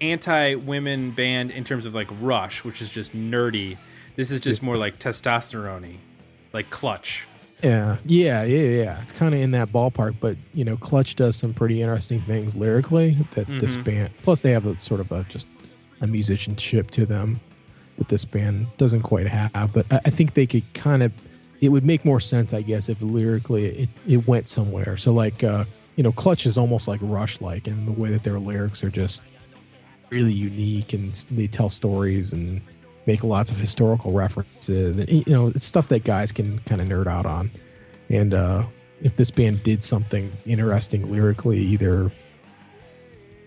anti-women 0.00 1.12
band 1.12 1.50
in 1.52 1.64
terms 1.64 1.86
of 1.86 1.94
like 1.94 2.08
Rush, 2.20 2.64
which 2.64 2.82
is 2.82 2.90
just 2.90 3.12
nerdy. 3.14 3.78
This 4.16 4.30
is 4.30 4.40
just 4.40 4.62
more 4.62 4.76
like 4.76 4.98
testosterone, 4.98 5.96
like 6.52 6.70
Clutch. 6.70 7.26
Yeah, 7.62 7.98
yeah, 8.04 8.42
yeah, 8.44 8.82
yeah. 8.82 9.02
It's 9.02 9.12
kind 9.12 9.34
of 9.34 9.40
in 9.40 9.52
that 9.52 9.72
ballpark, 9.72 10.16
but 10.20 10.36
you 10.52 10.64
know, 10.64 10.76
Clutch 10.76 11.14
does 11.14 11.36
some 11.36 11.54
pretty 11.54 11.80
interesting 11.80 12.20
things 12.22 12.54
lyrically 12.54 13.16
that 13.34 13.46
this 13.46 13.74
mm-hmm. 13.74 13.82
band. 13.82 14.10
Plus, 14.22 14.40
they 14.42 14.50
have 14.50 14.66
a 14.66 14.78
sort 14.78 15.00
of 15.00 15.10
a 15.12 15.24
just 15.28 15.46
a 16.00 16.06
musicianship 16.06 16.90
to 16.90 17.06
them 17.06 17.40
that 17.96 18.08
this 18.08 18.24
band 18.24 18.66
doesn't 18.76 19.02
quite 19.02 19.28
have. 19.28 19.72
But 19.72 19.86
I, 19.90 20.00
I 20.06 20.10
think 20.10 20.34
they 20.34 20.46
could 20.46 20.64
kind 20.74 21.02
of. 21.02 21.12
It 21.60 21.68
would 21.70 21.84
make 21.84 22.04
more 22.04 22.20
sense, 22.20 22.52
I 22.52 22.62
guess, 22.62 22.88
if 22.88 23.00
lyrically 23.00 23.66
it, 23.66 23.88
it 24.06 24.26
went 24.26 24.48
somewhere. 24.48 24.96
So, 24.96 25.12
like, 25.12 25.42
uh, 25.42 25.64
you 25.96 26.02
know, 26.02 26.12
Clutch 26.12 26.46
is 26.46 26.58
almost 26.58 26.88
like 26.88 27.00
Rush, 27.02 27.40
like 27.40 27.66
in 27.66 27.86
the 27.86 27.92
way 27.92 28.10
that 28.10 28.22
their 28.22 28.38
lyrics 28.38 28.82
are 28.82 28.90
just 28.90 29.22
really 30.10 30.32
unique 30.32 30.92
and 30.92 31.12
they 31.30 31.46
tell 31.46 31.70
stories 31.70 32.32
and 32.32 32.60
make 33.06 33.24
lots 33.24 33.50
of 33.50 33.58
historical 33.58 34.12
references 34.12 34.96
and 34.98 35.08
you 35.10 35.24
know 35.26 35.48
it's 35.48 35.64
stuff 35.64 35.88
that 35.88 36.04
guys 36.04 36.32
can 36.32 36.58
kind 36.60 36.80
of 36.80 36.88
nerd 36.88 37.06
out 37.06 37.26
on. 37.26 37.50
And 38.08 38.34
uh 38.34 38.64
if 39.02 39.16
this 39.16 39.30
band 39.30 39.62
did 39.62 39.82
something 39.84 40.32
interesting 40.46 41.10
lyrically 41.10 41.58
either 41.58 42.10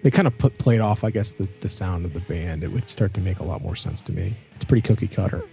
they 0.04 0.12
kind 0.12 0.28
of 0.28 0.38
put 0.38 0.58
played 0.60 0.82
off 0.82 1.04
i 1.04 1.10
guess 1.10 1.32
the, 1.32 1.48
the 1.62 1.70
sound 1.70 2.06
of 2.06 2.14
the 2.14 2.20
band 2.22 2.64
it 2.64 2.68
would 2.68 2.88
start 2.88 3.14
to 3.14 3.22
make 3.22 3.40
a 3.40 3.44
lot 3.44 3.62
more 3.62 3.76
sense 3.76 4.02
to 4.02 4.12
me. 4.12 4.36
It's 4.56 4.66
pretty 4.66 4.82
cookie 4.82 5.08
cutter 5.08 5.44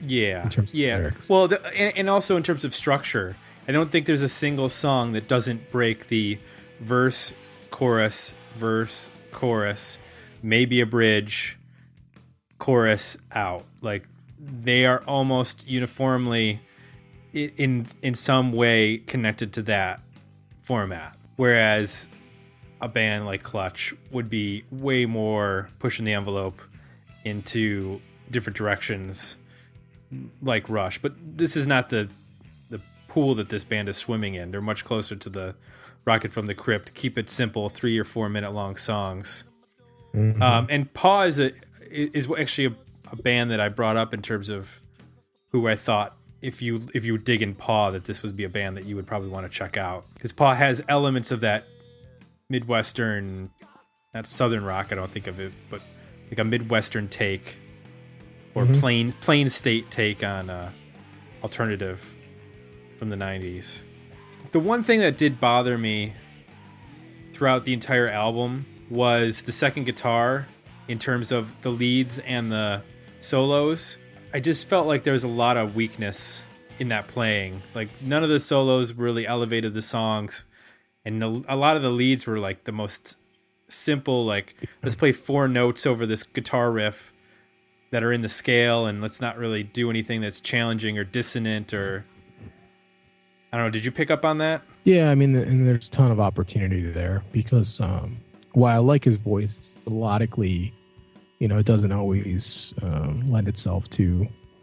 Yeah, 0.00 0.44
in 0.44 0.50
terms 0.50 0.72
of 0.72 0.78
yeah. 0.78 1.10
Well, 1.28 1.48
the, 1.48 1.64
and, 1.74 1.96
and 1.96 2.10
also 2.10 2.36
in 2.36 2.42
terms 2.42 2.64
of 2.64 2.74
structure, 2.74 3.36
I 3.66 3.72
don't 3.72 3.92
think 3.92 4.06
there's 4.06 4.22
a 4.22 4.28
single 4.28 4.68
song 4.68 5.12
that 5.12 5.28
doesn't 5.28 5.70
break 5.70 6.08
the 6.08 6.38
verse, 6.80 7.34
chorus, 7.70 8.34
verse, 8.56 9.10
chorus, 9.30 9.98
maybe 10.42 10.80
a 10.80 10.86
bridge, 10.86 11.58
chorus 12.58 13.16
out. 13.32 13.64
Like 13.80 14.08
they 14.38 14.84
are 14.86 15.02
almost 15.06 15.68
uniformly 15.68 16.60
in 17.32 17.86
in 18.02 18.14
some 18.14 18.52
way 18.52 18.98
connected 18.98 19.52
to 19.54 19.62
that 19.62 20.00
format. 20.62 21.16
Whereas 21.36 22.06
a 22.80 22.88
band 22.88 23.26
like 23.26 23.42
Clutch 23.42 23.94
would 24.10 24.28
be 24.28 24.64
way 24.70 25.06
more 25.06 25.68
pushing 25.78 26.04
the 26.04 26.12
envelope 26.12 26.60
into 27.24 28.00
different 28.30 28.56
directions 28.56 29.36
like 30.42 30.68
Rush. 30.68 30.98
But 31.00 31.14
this 31.18 31.56
is 31.56 31.66
not 31.66 31.90
the 31.90 32.08
the 32.70 32.80
pool 33.08 33.34
that 33.36 33.48
this 33.48 33.64
band 33.64 33.88
is 33.88 33.96
swimming 33.96 34.34
in. 34.34 34.50
They're 34.50 34.60
much 34.60 34.84
closer 34.84 35.16
to 35.16 35.28
the 35.28 35.54
Rocket 36.04 36.32
from 36.32 36.46
the 36.46 36.54
Crypt. 36.54 36.94
Keep 36.94 37.16
it 37.16 37.30
simple, 37.30 37.68
three 37.68 37.98
or 37.98 38.04
four 38.04 38.28
minute 38.28 38.52
long 38.52 38.76
songs. 38.76 39.44
Um, 40.42 40.66
and 40.68 40.92
Paw 40.92 41.22
is 41.22 41.38
a 41.38 41.52
is 41.90 42.28
actually 42.38 42.66
a, 42.66 42.74
a 43.12 43.16
band 43.16 43.50
that 43.50 43.60
I 43.60 43.68
brought 43.68 43.96
up 43.96 44.12
in 44.12 44.22
terms 44.22 44.48
of 44.48 44.82
who 45.50 45.68
I 45.68 45.76
thought 45.76 46.16
if 46.42 46.60
you 46.60 46.88
if 46.94 47.04
you 47.04 47.16
dig 47.18 47.40
in 47.40 47.54
Paw 47.54 47.90
that 47.90 48.04
this 48.04 48.22
would 48.22 48.36
be 48.36 48.44
a 48.44 48.48
band 48.48 48.76
that 48.76 48.84
you 48.84 48.96
would 48.96 49.06
probably 49.06 49.28
want 49.28 49.46
to 49.46 49.50
check 49.50 49.76
out 49.76 50.04
because 50.14 50.32
Paw 50.32 50.54
has 50.54 50.82
elements 50.88 51.30
of 51.30 51.40
that 51.40 51.64
midwestern, 52.48 53.50
not 54.12 54.26
southern 54.26 54.64
rock. 54.64 54.88
I 54.90 54.96
don't 54.96 55.10
think 55.10 55.26
of 55.26 55.40
it, 55.40 55.52
but 55.70 55.80
like 56.30 56.38
a 56.38 56.44
midwestern 56.44 57.08
take 57.08 57.58
or 58.54 58.66
plain 58.66 59.12
plain 59.12 59.48
state 59.48 59.90
take 59.90 60.22
on 60.22 60.50
uh, 60.50 60.70
alternative 61.42 62.14
from 62.98 63.10
the 63.10 63.16
'90s. 63.16 63.82
The 64.52 64.60
one 64.60 64.82
thing 64.82 65.00
that 65.00 65.16
did 65.16 65.40
bother 65.40 65.78
me 65.78 66.12
throughout 67.32 67.64
the 67.64 67.72
entire 67.72 68.08
album 68.08 68.66
was 68.90 69.42
the 69.42 69.52
second 69.52 69.84
guitar 69.84 70.46
in 70.88 70.98
terms 70.98 71.32
of 71.32 71.60
the 71.62 71.70
leads 71.70 72.18
and 72.20 72.52
the 72.52 72.82
solos. 73.20 73.96
I 74.34 74.40
just 74.40 74.68
felt 74.68 74.86
like 74.86 75.04
there 75.04 75.12
was 75.12 75.24
a 75.24 75.28
lot 75.28 75.56
of 75.56 75.74
weakness 75.74 76.42
in 76.78 76.88
that 76.88 77.08
playing. 77.08 77.62
Like 77.74 77.88
none 78.00 78.22
of 78.22 78.28
the 78.28 78.40
solos 78.40 78.92
really 78.92 79.26
elevated 79.26 79.74
the 79.74 79.82
songs, 79.82 80.44
and 81.04 81.20
the, 81.20 81.44
a 81.48 81.56
lot 81.56 81.76
of 81.76 81.82
the 81.82 81.90
leads 81.90 82.26
were 82.26 82.38
like 82.38 82.64
the 82.64 82.72
most 82.72 83.16
simple. 83.68 84.24
Like 84.24 84.54
let's 84.82 84.94
play 84.94 85.12
four 85.12 85.48
notes 85.48 85.86
over 85.86 86.06
this 86.06 86.22
guitar 86.22 86.70
riff 86.70 87.11
that 87.92 88.02
are 88.02 88.12
in 88.12 88.22
the 88.22 88.28
scale, 88.28 88.86
and 88.86 89.00
let's 89.00 89.20
not 89.20 89.38
really 89.38 89.62
do 89.62 89.88
anything 89.88 90.20
that's 90.20 90.40
challenging 90.40 90.98
or 90.98 91.04
dissonant 91.04 91.72
or. 91.72 92.04
I 93.52 93.58
don't 93.58 93.66
know. 93.66 93.70
Did 93.70 93.84
you 93.84 93.92
pick 93.92 94.10
up 94.10 94.24
on 94.24 94.38
that? 94.38 94.62
Yeah, 94.84 95.10
I 95.10 95.14
mean, 95.14 95.36
and 95.36 95.68
there's 95.68 95.88
a 95.88 95.90
ton 95.90 96.10
of 96.10 96.18
opportunity 96.18 96.90
there 96.90 97.22
because 97.32 97.82
um, 97.82 98.16
while 98.54 98.74
I 98.74 98.78
like 98.78 99.04
his 99.04 99.14
voice, 99.14 99.78
melodically, 99.86 100.72
you 101.38 101.48
know, 101.48 101.58
it 101.58 101.66
doesn't 101.66 101.92
always 101.92 102.72
um, 102.80 103.26
lend 103.26 103.48
itself 103.48 103.90
to, 103.90 104.02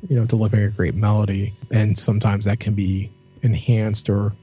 you 0.09 0.15
know, 0.15 0.25
delivering 0.25 0.63
a 0.63 0.69
great 0.69 0.95
melody. 0.95 1.53
And 1.69 1.95
sometimes 1.95 2.45
that 2.45 2.59
can 2.59 2.73
be 2.73 3.11
enhanced 3.43 4.09
or 4.09 4.33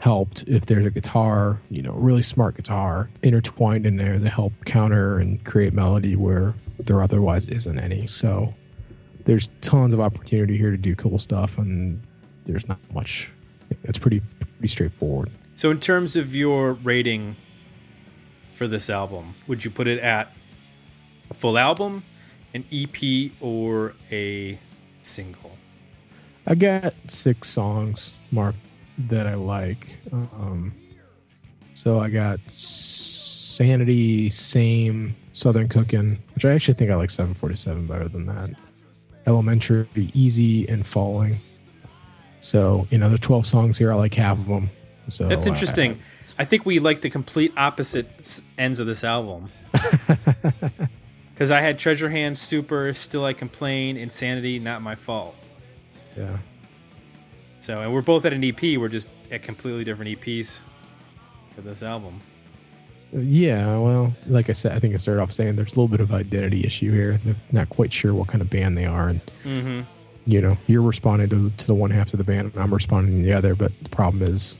helped 0.00 0.42
if 0.46 0.66
there's 0.66 0.86
a 0.86 0.90
guitar, 0.90 1.60
you 1.70 1.82
know, 1.82 1.92
really 1.92 2.22
smart 2.22 2.56
guitar 2.56 3.10
intertwined 3.22 3.86
in 3.86 3.96
there 3.96 4.18
to 4.18 4.28
help 4.28 4.52
counter 4.64 5.18
and 5.18 5.44
create 5.44 5.72
melody 5.72 6.16
where 6.16 6.54
there 6.86 7.00
otherwise 7.02 7.46
isn't 7.46 7.78
any. 7.78 8.06
So 8.06 8.54
there's 9.26 9.48
tons 9.60 9.94
of 9.94 10.00
opportunity 10.00 10.56
here 10.56 10.70
to 10.70 10.78
do 10.78 10.96
cool 10.96 11.18
stuff, 11.18 11.58
and 11.58 12.02
there's 12.46 12.66
not 12.66 12.78
much. 12.92 13.30
It's 13.84 13.98
pretty 13.98 14.20
pretty 14.40 14.68
straightforward. 14.68 15.30
So, 15.56 15.70
in 15.70 15.78
terms 15.78 16.16
of 16.16 16.34
your 16.34 16.72
rating 16.72 17.36
for 18.52 18.66
this 18.66 18.90
album, 18.90 19.34
would 19.46 19.64
you 19.64 19.70
put 19.70 19.86
it 19.86 19.98
at 19.98 20.32
a 21.30 21.34
full 21.34 21.58
album, 21.58 22.04
an 22.54 22.64
EP, 22.72 23.32
or 23.40 23.94
a 24.10 24.58
single? 25.02 25.58
I 26.46 26.54
got 26.54 26.94
six 27.08 27.48
songs, 27.50 28.10
Mark, 28.32 28.54
that 29.08 29.26
I 29.26 29.34
like. 29.34 29.98
Um, 30.12 30.74
so 31.74 31.98
I 31.98 32.10
got 32.10 32.38
Sanity, 32.50 34.30
Same, 34.30 35.16
Southern 35.32 35.68
Cooking, 35.68 36.22
which 36.34 36.44
I 36.44 36.52
actually 36.52 36.74
think 36.74 36.90
I 36.90 36.94
like 36.94 37.10
747 37.10 37.86
better 37.86 38.08
than 38.08 38.26
that. 38.26 38.50
Elementary, 39.26 39.86
Easy, 40.14 40.68
and 40.68 40.86
Falling. 40.86 41.38
So, 42.40 42.86
you 42.90 42.98
know, 42.98 43.08
there's 43.08 43.20
12 43.20 43.46
songs 43.46 43.78
here. 43.78 43.92
I 43.92 43.94
like 43.96 44.14
half 44.14 44.38
of 44.38 44.46
them. 44.46 44.70
So 45.08 45.26
That's 45.26 45.46
interesting. 45.46 46.00
I 46.38 46.44
think 46.44 46.64
we 46.64 46.78
like 46.78 47.02
the 47.02 47.10
complete 47.10 47.52
opposite 47.56 48.40
ends 48.56 48.78
of 48.80 48.86
this 48.86 49.04
album. 49.04 49.48
Because 51.40 51.50
I 51.52 51.62
had 51.62 51.78
Treasure 51.78 52.10
Hand, 52.10 52.36
Super, 52.36 52.92
Still 52.92 53.24
I 53.24 53.32
Complain, 53.32 53.96
Insanity, 53.96 54.58
Not 54.58 54.82
My 54.82 54.94
Fault. 54.94 55.34
yeah. 56.14 56.36
So, 57.60 57.80
and 57.80 57.92
we're 57.92 58.00
both 58.02 58.24
at 58.24 58.32
an 58.32 58.42
EP. 58.42 58.60
We're 58.78 58.88
just 58.88 59.08
at 59.30 59.42
completely 59.42 59.84
different 59.84 60.20
EPs 60.20 60.60
for 61.54 61.60
this 61.60 61.82
album. 61.82 62.20
Yeah, 63.12 63.76
well, 63.78 64.14
like 64.28 64.48
I 64.48 64.52
said, 64.52 64.72
I 64.72 64.78
think 64.78 64.94
I 64.94 64.96
started 64.96 65.20
off 65.20 65.32
saying 65.32 65.56
there's 65.56 65.72
a 65.72 65.74
little 65.74 65.88
bit 65.88 66.00
of 66.00 66.12
identity 66.12 66.64
issue 66.64 66.92
here. 66.92 67.18
They're 67.24 67.34
not 67.50 67.68
quite 67.68 67.92
sure 67.92 68.14
what 68.14 68.28
kind 68.28 68.40
of 68.40 68.48
band 68.48 68.78
they 68.78 68.86
are, 68.86 69.08
and 69.08 69.20
Mm-hmm. 69.44 69.80
you 70.26 70.40
know, 70.40 70.56
you're 70.68 70.82
responding 70.82 71.28
to, 71.30 71.50
to 71.50 71.66
the 71.66 71.74
one 71.74 71.90
half 71.90 72.12
of 72.14 72.18
the 72.18 72.24
band, 72.24 72.52
and 72.54 72.62
I'm 72.62 72.72
responding 72.72 73.18
to 73.20 73.26
the 73.26 73.32
other. 73.32 73.54
But 73.56 73.72
the 73.82 73.88
problem 73.88 74.22
is, 74.22 74.56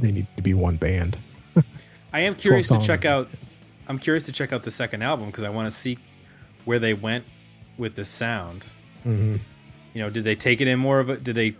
they 0.00 0.10
need 0.10 0.26
to 0.36 0.42
be 0.42 0.54
one 0.54 0.76
band. 0.76 1.18
I 2.12 2.20
am 2.20 2.34
curious 2.34 2.68
to 2.68 2.80
check 2.80 3.04
out. 3.04 3.28
I'm 3.86 3.98
curious 3.98 4.24
to 4.24 4.32
check 4.32 4.52
out 4.52 4.62
the 4.62 4.70
second 4.70 5.02
album 5.02 5.26
because 5.26 5.44
I 5.44 5.50
want 5.50 5.70
to 5.70 5.76
see 5.78 5.98
where 6.64 6.78
they 6.78 6.94
went 6.94 7.24
with 7.76 7.94
the 7.96 8.04
sound. 8.06 8.64
hmm 9.02 9.36
You 9.92 10.02
know, 10.02 10.08
did 10.10 10.24
they 10.24 10.36
take 10.36 10.60
it 10.62 10.68
in 10.68 10.78
more 10.78 11.00
of 11.00 11.10
a? 11.10 11.16
Did 11.18 11.34
they 11.34 11.54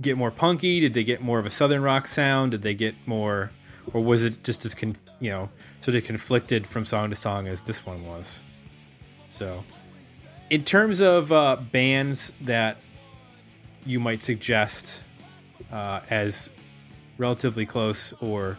get 0.00 0.16
more 0.16 0.30
punky? 0.30 0.80
Did 0.80 0.94
they 0.94 1.04
get 1.04 1.20
more 1.20 1.38
of 1.38 1.46
a 1.46 1.50
southern 1.50 1.82
rock 1.82 2.06
sound? 2.06 2.52
Did 2.52 2.62
they 2.62 2.74
get 2.74 2.94
more, 3.06 3.50
or 3.92 4.02
was 4.02 4.24
it 4.24 4.42
just 4.42 4.64
as 4.64 4.74
con, 4.74 4.96
you 5.20 5.30
know 5.30 5.50
sort 5.80 5.96
of 5.96 6.04
conflicted 6.04 6.66
from 6.66 6.84
song 6.84 7.10
to 7.10 7.16
song 7.16 7.46
as 7.48 7.62
this 7.62 7.84
one 7.84 8.06
was? 8.06 8.40
So, 9.28 9.64
in 10.50 10.64
terms 10.64 11.00
of 11.00 11.32
uh, 11.32 11.56
bands 11.56 12.32
that 12.40 12.76
you 13.84 13.98
might 13.98 14.22
suggest 14.22 15.02
uh, 15.72 16.00
as 16.10 16.50
relatively 17.18 17.66
close 17.66 18.14
or 18.20 18.58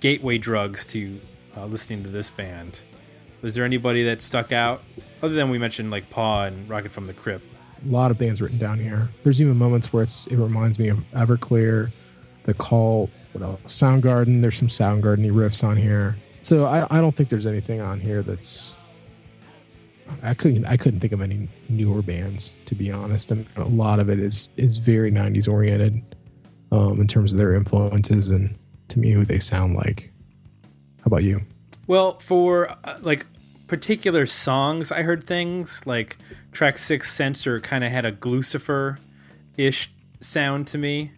gateway 0.00 0.38
drugs 0.38 0.84
to 0.86 1.20
uh, 1.56 1.66
listening 1.66 2.04
to 2.04 2.10
this 2.10 2.30
band, 2.30 2.82
was 3.42 3.54
there 3.54 3.64
anybody 3.64 4.04
that 4.04 4.22
stuck 4.22 4.52
out 4.52 4.82
other 5.22 5.34
than 5.34 5.50
we 5.50 5.58
mentioned 5.58 5.90
like 5.90 6.10
Paw 6.10 6.44
and 6.44 6.68
Rocket 6.68 6.92
from 6.92 7.06
the 7.06 7.14
Crypt? 7.14 7.49
A 7.86 7.88
lot 7.88 8.10
of 8.10 8.18
bands 8.18 8.40
written 8.40 8.58
down 8.58 8.78
here. 8.78 9.08
There's 9.24 9.40
even 9.40 9.56
moments 9.56 9.92
where 9.92 10.02
it's 10.02 10.26
it 10.26 10.36
reminds 10.36 10.78
me 10.78 10.88
of 10.88 10.98
Everclear, 11.14 11.90
The 12.44 12.54
Cult, 12.54 13.10
what 13.32 13.44
else? 13.44 13.60
Soundgarden. 13.66 14.42
There's 14.42 14.56
some 14.56 14.68
Soundgarden 14.68 15.30
riffs 15.30 15.62
on 15.62 15.76
here. 15.76 16.16
So 16.42 16.64
I, 16.64 16.86
I 16.90 17.00
don't 17.00 17.14
think 17.14 17.28
there's 17.28 17.46
anything 17.46 17.80
on 17.80 18.00
here 18.00 18.22
that's. 18.22 18.74
I 20.22 20.34
couldn't 20.34 20.64
I 20.64 20.76
couldn't 20.76 20.98
think 20.98 21.12
of 21.12 21.20
any 21.20 21.48
newer 21.68 22.02
bands 22.02 22.52
to 22.66 22.74
be 22.74 22.90
honest. 22.90 23.30
And 23.30 23.46
a 23.56 23.64
lot 23.64 24.00
of 24.00 24.08
it 24.10 24.18
is 24.18 24.50
is 24.56 24.76
very 24.78 25.12
90s 25.12 25.48
oriented, 25.48 26.02
um, 26.72 27.00
in 27.00 27.06
terms 27.06 27.32
of 27.32 27.38
their 27.38 27.54
influences 27.54 28.30
and 28.30 28.58
to 28.88 28.98
me 28.98 29.12
who 29.12 29.24
they 29.24 29.38
sound 29.38 29.74
like. 29.74 30.12
How 30.98 31.06
about 31.06 31.22
you? 31.22 31.42
Well, 31.86 32.18
for 32.18 32.70
uh, 32.84 32.98
like 33.00 33.26
particular 33.70 34.26
songs, 34.26 34.90
I 34.90 35.02
heard 35.02 35.24
things 35.24 35.82
like 35.86 36.16
track 36.52 36.76
six 36.76 37.12
Sensor 37.12 37.60
kind 37.60 37.84
of 37.84 37.92
had 37.92 38.04
a 38.04 38.10
Gluecifer 38.12 38.98
ish 39.56 39.90
sound 40.20 40.66
to 40.66 40.76
me, 40.78 41.12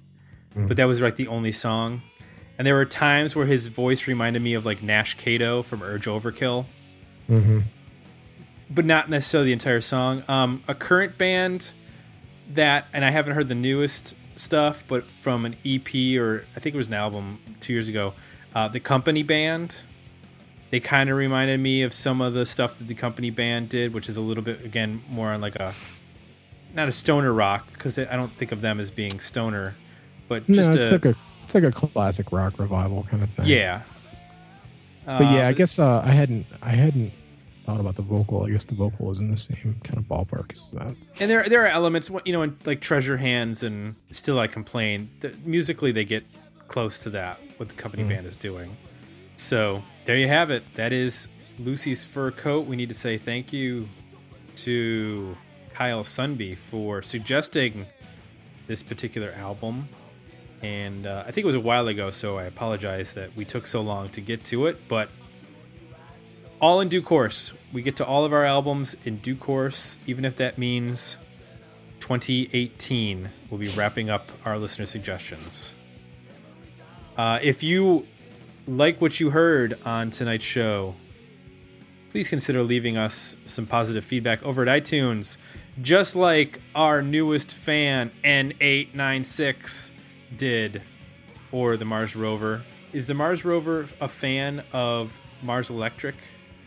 but 0.55 0.77
that 0.77 0.85
was 0.85 1.01
like 1.01 1.17
the 1.17 1.29
only 1.29 1.51
song. 1.51 2.03
And 2.59 2.67
there 2.67 2.75
were 2.75 2.85
times 2.85 3.35
where 3.35 3.47
his 3.47 3.69
voice 3.69 4.07
reminded 4.07 4.43
me 4.43 4.53
of 4.53 4.67
like 4.67 4.83
Nash 4.83 5.15
Kato 5.17 5.63
from 5.63 5.83
Urge 5.83 6.05
Overkill, 6.07 6.67
Mm-hmm. 7.31 7.61
but 8.69 8.85
not 8.85 9.09
necessarily 9.09 9.47
the 9.49 9.53
entire 9.55 9.81
song. 9.81 10.23
Um, 10.29 10.63
a 10.69 10.75
current 10.75 11.17
band 11.17 11.71
that, 12.53 12.87
and 12.93 13.05
I 13.05 13.11
haven't 13.11 13.35
heard 13.35 13.49
the 13.49 13.55
newest 13.55 14.15
stuff, 14.37 14.85
but 14.87 15.05
from 15.07 15.47
an 15.47 15.57
EP 15.65 16.19
or 16.19 16.45
I 16.55 16.61
think 16.61 16.75
it 16.75 16.79
was 16.79 16.89
an 16.89 16.95
album 16.95 17.39
two 17.61 17.73
years 17.73 17.89
ago, 17.89 18.13
uh, 18.55 18.69
the 18.69 18.81
Company 18.81 19.23
Band. 19.23 19.83
They 20.73 20.81
kind 20.81 21.09
of 21.11 21.17
reminded 21.19 21.61
me 21.61 21.83
of 21.83 21.93
some 21.93 22.21
of 22.21 22.33
the 22.35 22.45
stuff 22.47 22.79
that 22.79 22.89
the 22.89 22.95
Company 22.95 23.29
Band 23.31 23.69
did, 23.69 23.93
which 23.95 24.09
is 24.09 24.17
a 24.17 24.21
little 24.23 24.43
bit 24.43 24.65
again 24.65 25.03
more 25.11 25.29
on 25.31 25.41
like 25.41 25.55
a 25.57 25.73
not 26.75 26.89
a 26.89 26.93
stoner 26.93 27.31
rock 27.33 27.71
because 27.75 27.99
I 27.99 28.17
don't 28.17 28.33
think 28.33 28.51
of 28.53 28.63
them 28.63 28.81
as 28.81 28.91
being 28.91 29.21
stoner, 29.21 29.75
but 30.29 30.49
No, 30.49 30.55
just 30.57 30.71
it's 30.73 30.89
a, 30.89 30.93
like 30.95 31.05
a 31.05 31.15
it's 31.45 31.55
like 31.55 31.65
a 31.65 31.71
classic 31.73 32.33
rock 32.33 32.59
revival 32.59 33.07
kind 33.11 33.23
of 33.23 33.29
thing. 33.31 33.47
yeah. 33.47 33.83
But 35.05 35.23
yeah, 35.25 35.47
I 35.47 35.51
Uh, 35.51 35.53
guess 35.53 35.79
uh, 35.79 36.01
I 36.05 36.13
hadn't 36.13 36.47
I 36.63 36.71
hadn't 36.71 37.13
thought 37.67 37.79
about 37.81 37.97
the 37.97 38.03
vocal. 38.03 38.45
I 38.45 38.51
guess 38.51 38.65
the 38.65 38.75
vocal 38.75 39.11
is 39.11 39.21
in 39.21 39.31
the 39.31 39.37
same 39.37 39.77
kind 39.85 39.99
of 39.99 40.05
ballpark 40.05 40.53
as 40.53 40.71
that. 40.73 40.97
and 41.21 41.31
there 41.31 41.47
there 41.49 41.63
are 41.65 41.69
elements 41.69 42.11
you 42.25 42.33
know 42.33 42.41
in 42.43 42.57
like 42.65 42.81
treasure 42.81 43.19
hands 43.19 43.63
and 43.63 43.95
still 44.11 44.39
i 44.41 44.47
complain 44.47 45.11
that 45.21 45.45
musically 45.47 45.93
they 45.93 46.05
get 46.05 46.25
close 46.69 46.99
to 47.01 47.11
that 47.11 47.39
what 47.59 47.69
the 47.69 47.75
company 47.75 48.03
band 48.05 48.27
is 48.27 48.37
doing 48.37 48.75
so 49.37 49.83
there 50.05 50.17
you 50.17 50.29
have 50.29 50.51
it 50.51 50.63
that 50.75 50.93
is 50.93 51.29
lucy's 51.59 52.05
fur 52.05 52.31
coat 52.31 52.67
we 52.67 52.77
need 52.77 52.89
to 52.89 52.95
say 52.95 53.19
thank 53.19 53.53
you 53.53 53.89
to 54.55 55.37
kyle 55.75 56.05
sunby 56.05 56.57
for 56.57 57.03
suggesting 57.03 57.87
this 58.67 58.83
particular 58.83 59.33
album, 59.33 59.89
and 60.63 61.07
uh, 61.07 61.25
I 61.27 61.33
think 61.33 61.45
it 61.45 61.47
was 61.47 61.55
a 61.55 61.61
while 61.61 61.89
ago, 61.89 62.11
so 62.11 62.39
I 62.39 62.45
apologize 62.45 63.15
that 63.15 63.37
we 63.37 63.45
took 63.45 63.67
so 63.67 63.81
long 63.81 64.09
to 64.11 64.21
get 64.21 64.45
to 64.47 64.67
it, 64.67 64.89
but 64.89 65.11
all 66.61 66.81
in 66.81 66.89
due 66.89 67.03
course. 67.03 67.53
We 67.73 67.83
get 67.83 67.97
to 67.97 68.07
all 68.07 68.25
of 68.25 68.33
our 68.33 68.45
albums 68.45 68.95
in 69.05 69.19
due 69.19 69.35
course, 69.35 69.99
even 70.07 70.25
if 70.25 70.37
that 70.37 70.59
means 70.59 71.19
2018. 72.01 73.31
We'll 73.51 73.59
be 73.59 73.69
wrapping 73.69 74.09
up 74.09 74.31
our 74.45 74.59
listener 74.59 74.87
suggestions. 74.87 75.75
Uh, 77.17 77.41
if 77.43 77.63
you 77.63 78.07
like 78.67 79.01
what 79.01 79.21
you 79.21 79.31
heard 79.31 79.79
on 79.85 80.11
tonight's 80.11 80.45
show, 80.45 80.95
please 82.11 82.29
consider 82.29 82.63
leaving 82.63 82.97
us 82.97 83.37
some 83.47 83.67
positive 83.67 84.05
feedback 84.05 84.43
over 84.43 84.67
at 84.67 84.83
iTunes, 84.83 85.37
just 85.81 86.15
like 86.15 86.61
our 86.75 87.03
newest 87.03 87.55
fan, 87.55 88.11
N896, 88.25 89.91
did, 90.37 90.83
or 91.51 91.77
the 91.77 91.85
Mars 91.85 92.15
Rover. 92.15 92.63
Is 92.93 93.07
the 93.07 93.15
Mars 93.15 93.45
Rover 93.45 93.87
a 94.01 94.09
fan 94.09 94.63
of 94.73 95.19
Mars 95.43 95.71
Electric? 95.71 96.15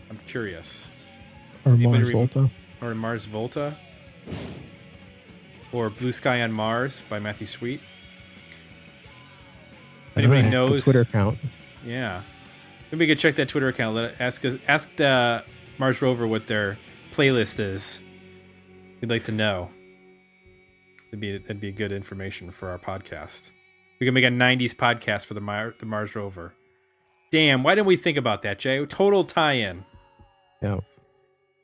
I'm 0.10 0.20
curious. 0.28 0.88
Or 1.66 1.78
Mars 1.78 2.08
re- 2.08 2.14
Volta. 2.14 2.50
Or 2.82 2.96
Mars 2.96 3.26
Volta? 3.26 3.78
Or 5.72 5.90
Blue 5.90 6.12
Sky 6.12 6.42
on 6.42 6.52
Mars 6.52 7.04
by 7.10 7.20
Matthew 7.20 7.48
Sweet? 7.48 7.82
Anybody 10.16 10.44
knows 10.50 10.72
the 10.72 10.80
Twitter 10.82 11.02
account. 11.02 11.38
Yeah. 11.86 12.24
Maybe 12.92 13.06
we 13.06 13.08
could 13.08 13.20
check 13.20 13.36
that 13.36 13.50
Twitter 13.50 13.68
account. 13.68 13.96
Let 13.96 14.20
ask 14.20 14.44
us 14.46 14.58
ask 14.68 14.94
the 14.96 15.44
Mars 15.78 16.02
Rover 16.02 16.28
what 16.28 16.48
their 16.48 16.78
playlist 17.12 17.60
is. 17.60 18.02
We'd 19.02 19.10
like 19.10 19.26
to 19.26 19.32
know. 19.32 19.70
That'd 21.08 21.20
be 21.20 21.38
that'd 21.38 21.60
be 21.60 21.72
good 21.72 21.92
information 21.92 22.52
for 22.52 22.70
our 22.70 22.80
podcast. 22.80 23.52
We 24.00 24.06
can 24.06 24.14
make 24.14 24.24
a 24.24 24.30
'90s 24.30 24.74
podcast 24.74 25.26
for 25.26 25.34
the 25.34 25.42
Mar- 25.42 25.74
the 25.80 25.86
Mars 25.86 26.16
Rover. 26.16 26.54
Damn, 27.32 27.64
why 27.64 27.76
didn't 27.76 27.88
we 27.88 27.98
think 27.98 28.18
about 28.18 28.44
that, 28.44 28.60
Jay? 28.60 28.86
Total 28.86 29.24
tie-in. 29.24 29.84
Yeah. 30.62 30.80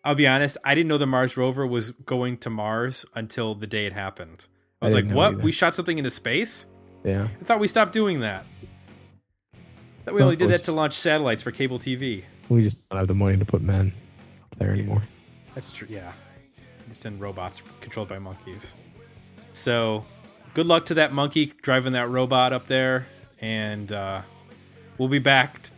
I'll 0.04 0.16
be 0.16 0.28
honest, 0.28 0.58
I 0.66 0.74
didn't 0.76 0.90
know 0.90 0.98
the 0.98 1.06
Mars 1.06 1.38
Rover 1.38 1.66
was 1.66 1.92
going 1.92 2.38
to 2.40 2.50
Mars 2.50 3.06
until 3.14 3.54
the 3.56 3.68
day 3.68 3.86
it 3.86 3.94
happened. 3.94 4.48
I 4.82 4.86
I 4.86 4.88
was 4.88 4.94
like, 4.94 5.10
"What? 5.10 5.34
either. 5.36 5.44
We 5.44 5.52
shot 5.52 5.76
something 5.76 5.98
into 5.98 6.10
space?" 6.12 6.66
Yeah. 7.04 7.28
I 7.40 7.44
thought 7.44 7.60
we 7.60 7.68
stopped 7.68 7.94
doing 7.94 8.22
that. 8.22 8.46
I 10.08 10.12
we 10.12 10.22
only 10.22 10.36
did 10.36 10.50
that 10.50 10.64
to 10.66 10.72
launch 10.72 10.94
satellites 10.94 11.44
for 11.44 11.52
cable 11.52 11.80
TV. 11.80 12.24
We 12.50 12.64
just 12.64 12.90
don't 12.90 13.00
have 13.00 13.08
the 13.08 13.16
money 13.16 13.38
to 13.38 13.46
put 13.46 13.62
men 13.62 13.94
up 14.52 14.60
there 14.60 14.72
anymore. 14.72 15.04
That's 15.56 15.72
true. 15.72 15.88
Yeah, 15.90 16.12
you 16.88 16.94
send 16.94 17.22
robots 17.22 17.62
controlled 17.82 18.10
by 18.10 18.20
monkeys. 18.20 18.74
So, 19.54 20.06
good 20.54 20.66
luck 20.66 20.86
to 20.86 20.94
that 20.96 21.12
monkey 21.14 21.54
driving 21.62 21.94
that 21.94 22.10
robot 22.10 22.54
up 22.54 22.68
there, 22.68 23.08
and 23.40 23.92
uh, 23.92 24.22
we'll 24.98 25.10
be 25.10 25.20
back 25.20 25.64
t- 25.64 25.72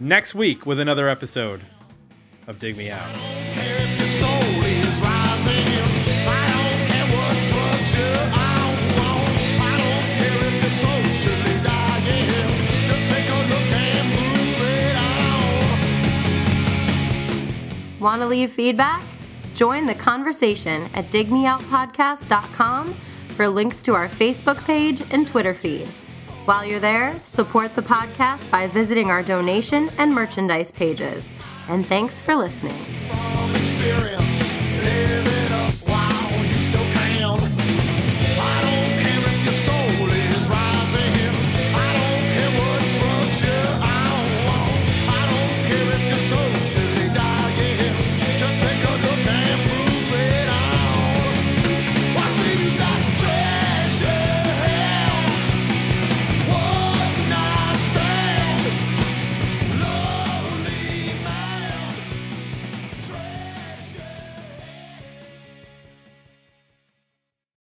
next 0.00 0.34
week 0.34 0.66
with 0.66 0.80
another 0.80 1.08
episode 1.08 1.62
of 2.46 2.58
Dig 2.58 2.76
Me 2.76 2.90
Out. 2.90 4.45
Want 18.06 18.22
to 18.22 18.26
leave 18.28 18.52
feedback? 18.52 19.02
Join 19.56 19.84
the 19.84 19.94
conversation 19.96 20.88
at 20.94 21.10
digmeoutpodcast.com 21.10 22.94
for 23.30 23.48
links 23.48 23.82
to 23.82 23.94
our 23.94 24.08
Facebook 24.08 24.64
page 24.64 25.02
and 25.10 25.26
Twitter 25.26 25.52
feed. 25.52 25.88
While 26.44 26.64
you're 26.64 26.78
there, 26.78 27.18
support 27.18 27.74
the 27.74 27.82
podcast 27.82 28.48
by 28.48 28.68
visiting 28.68 29.10
our 29.10 29.24
donation 29.24 29.90
and 29.98 30.14
merchandise 30.14 30.70
pages. 30.70 31.34
And 31.68 31.84
thanks 31.84 32.20
for 32.20 32.36
listening. 32.36 32.76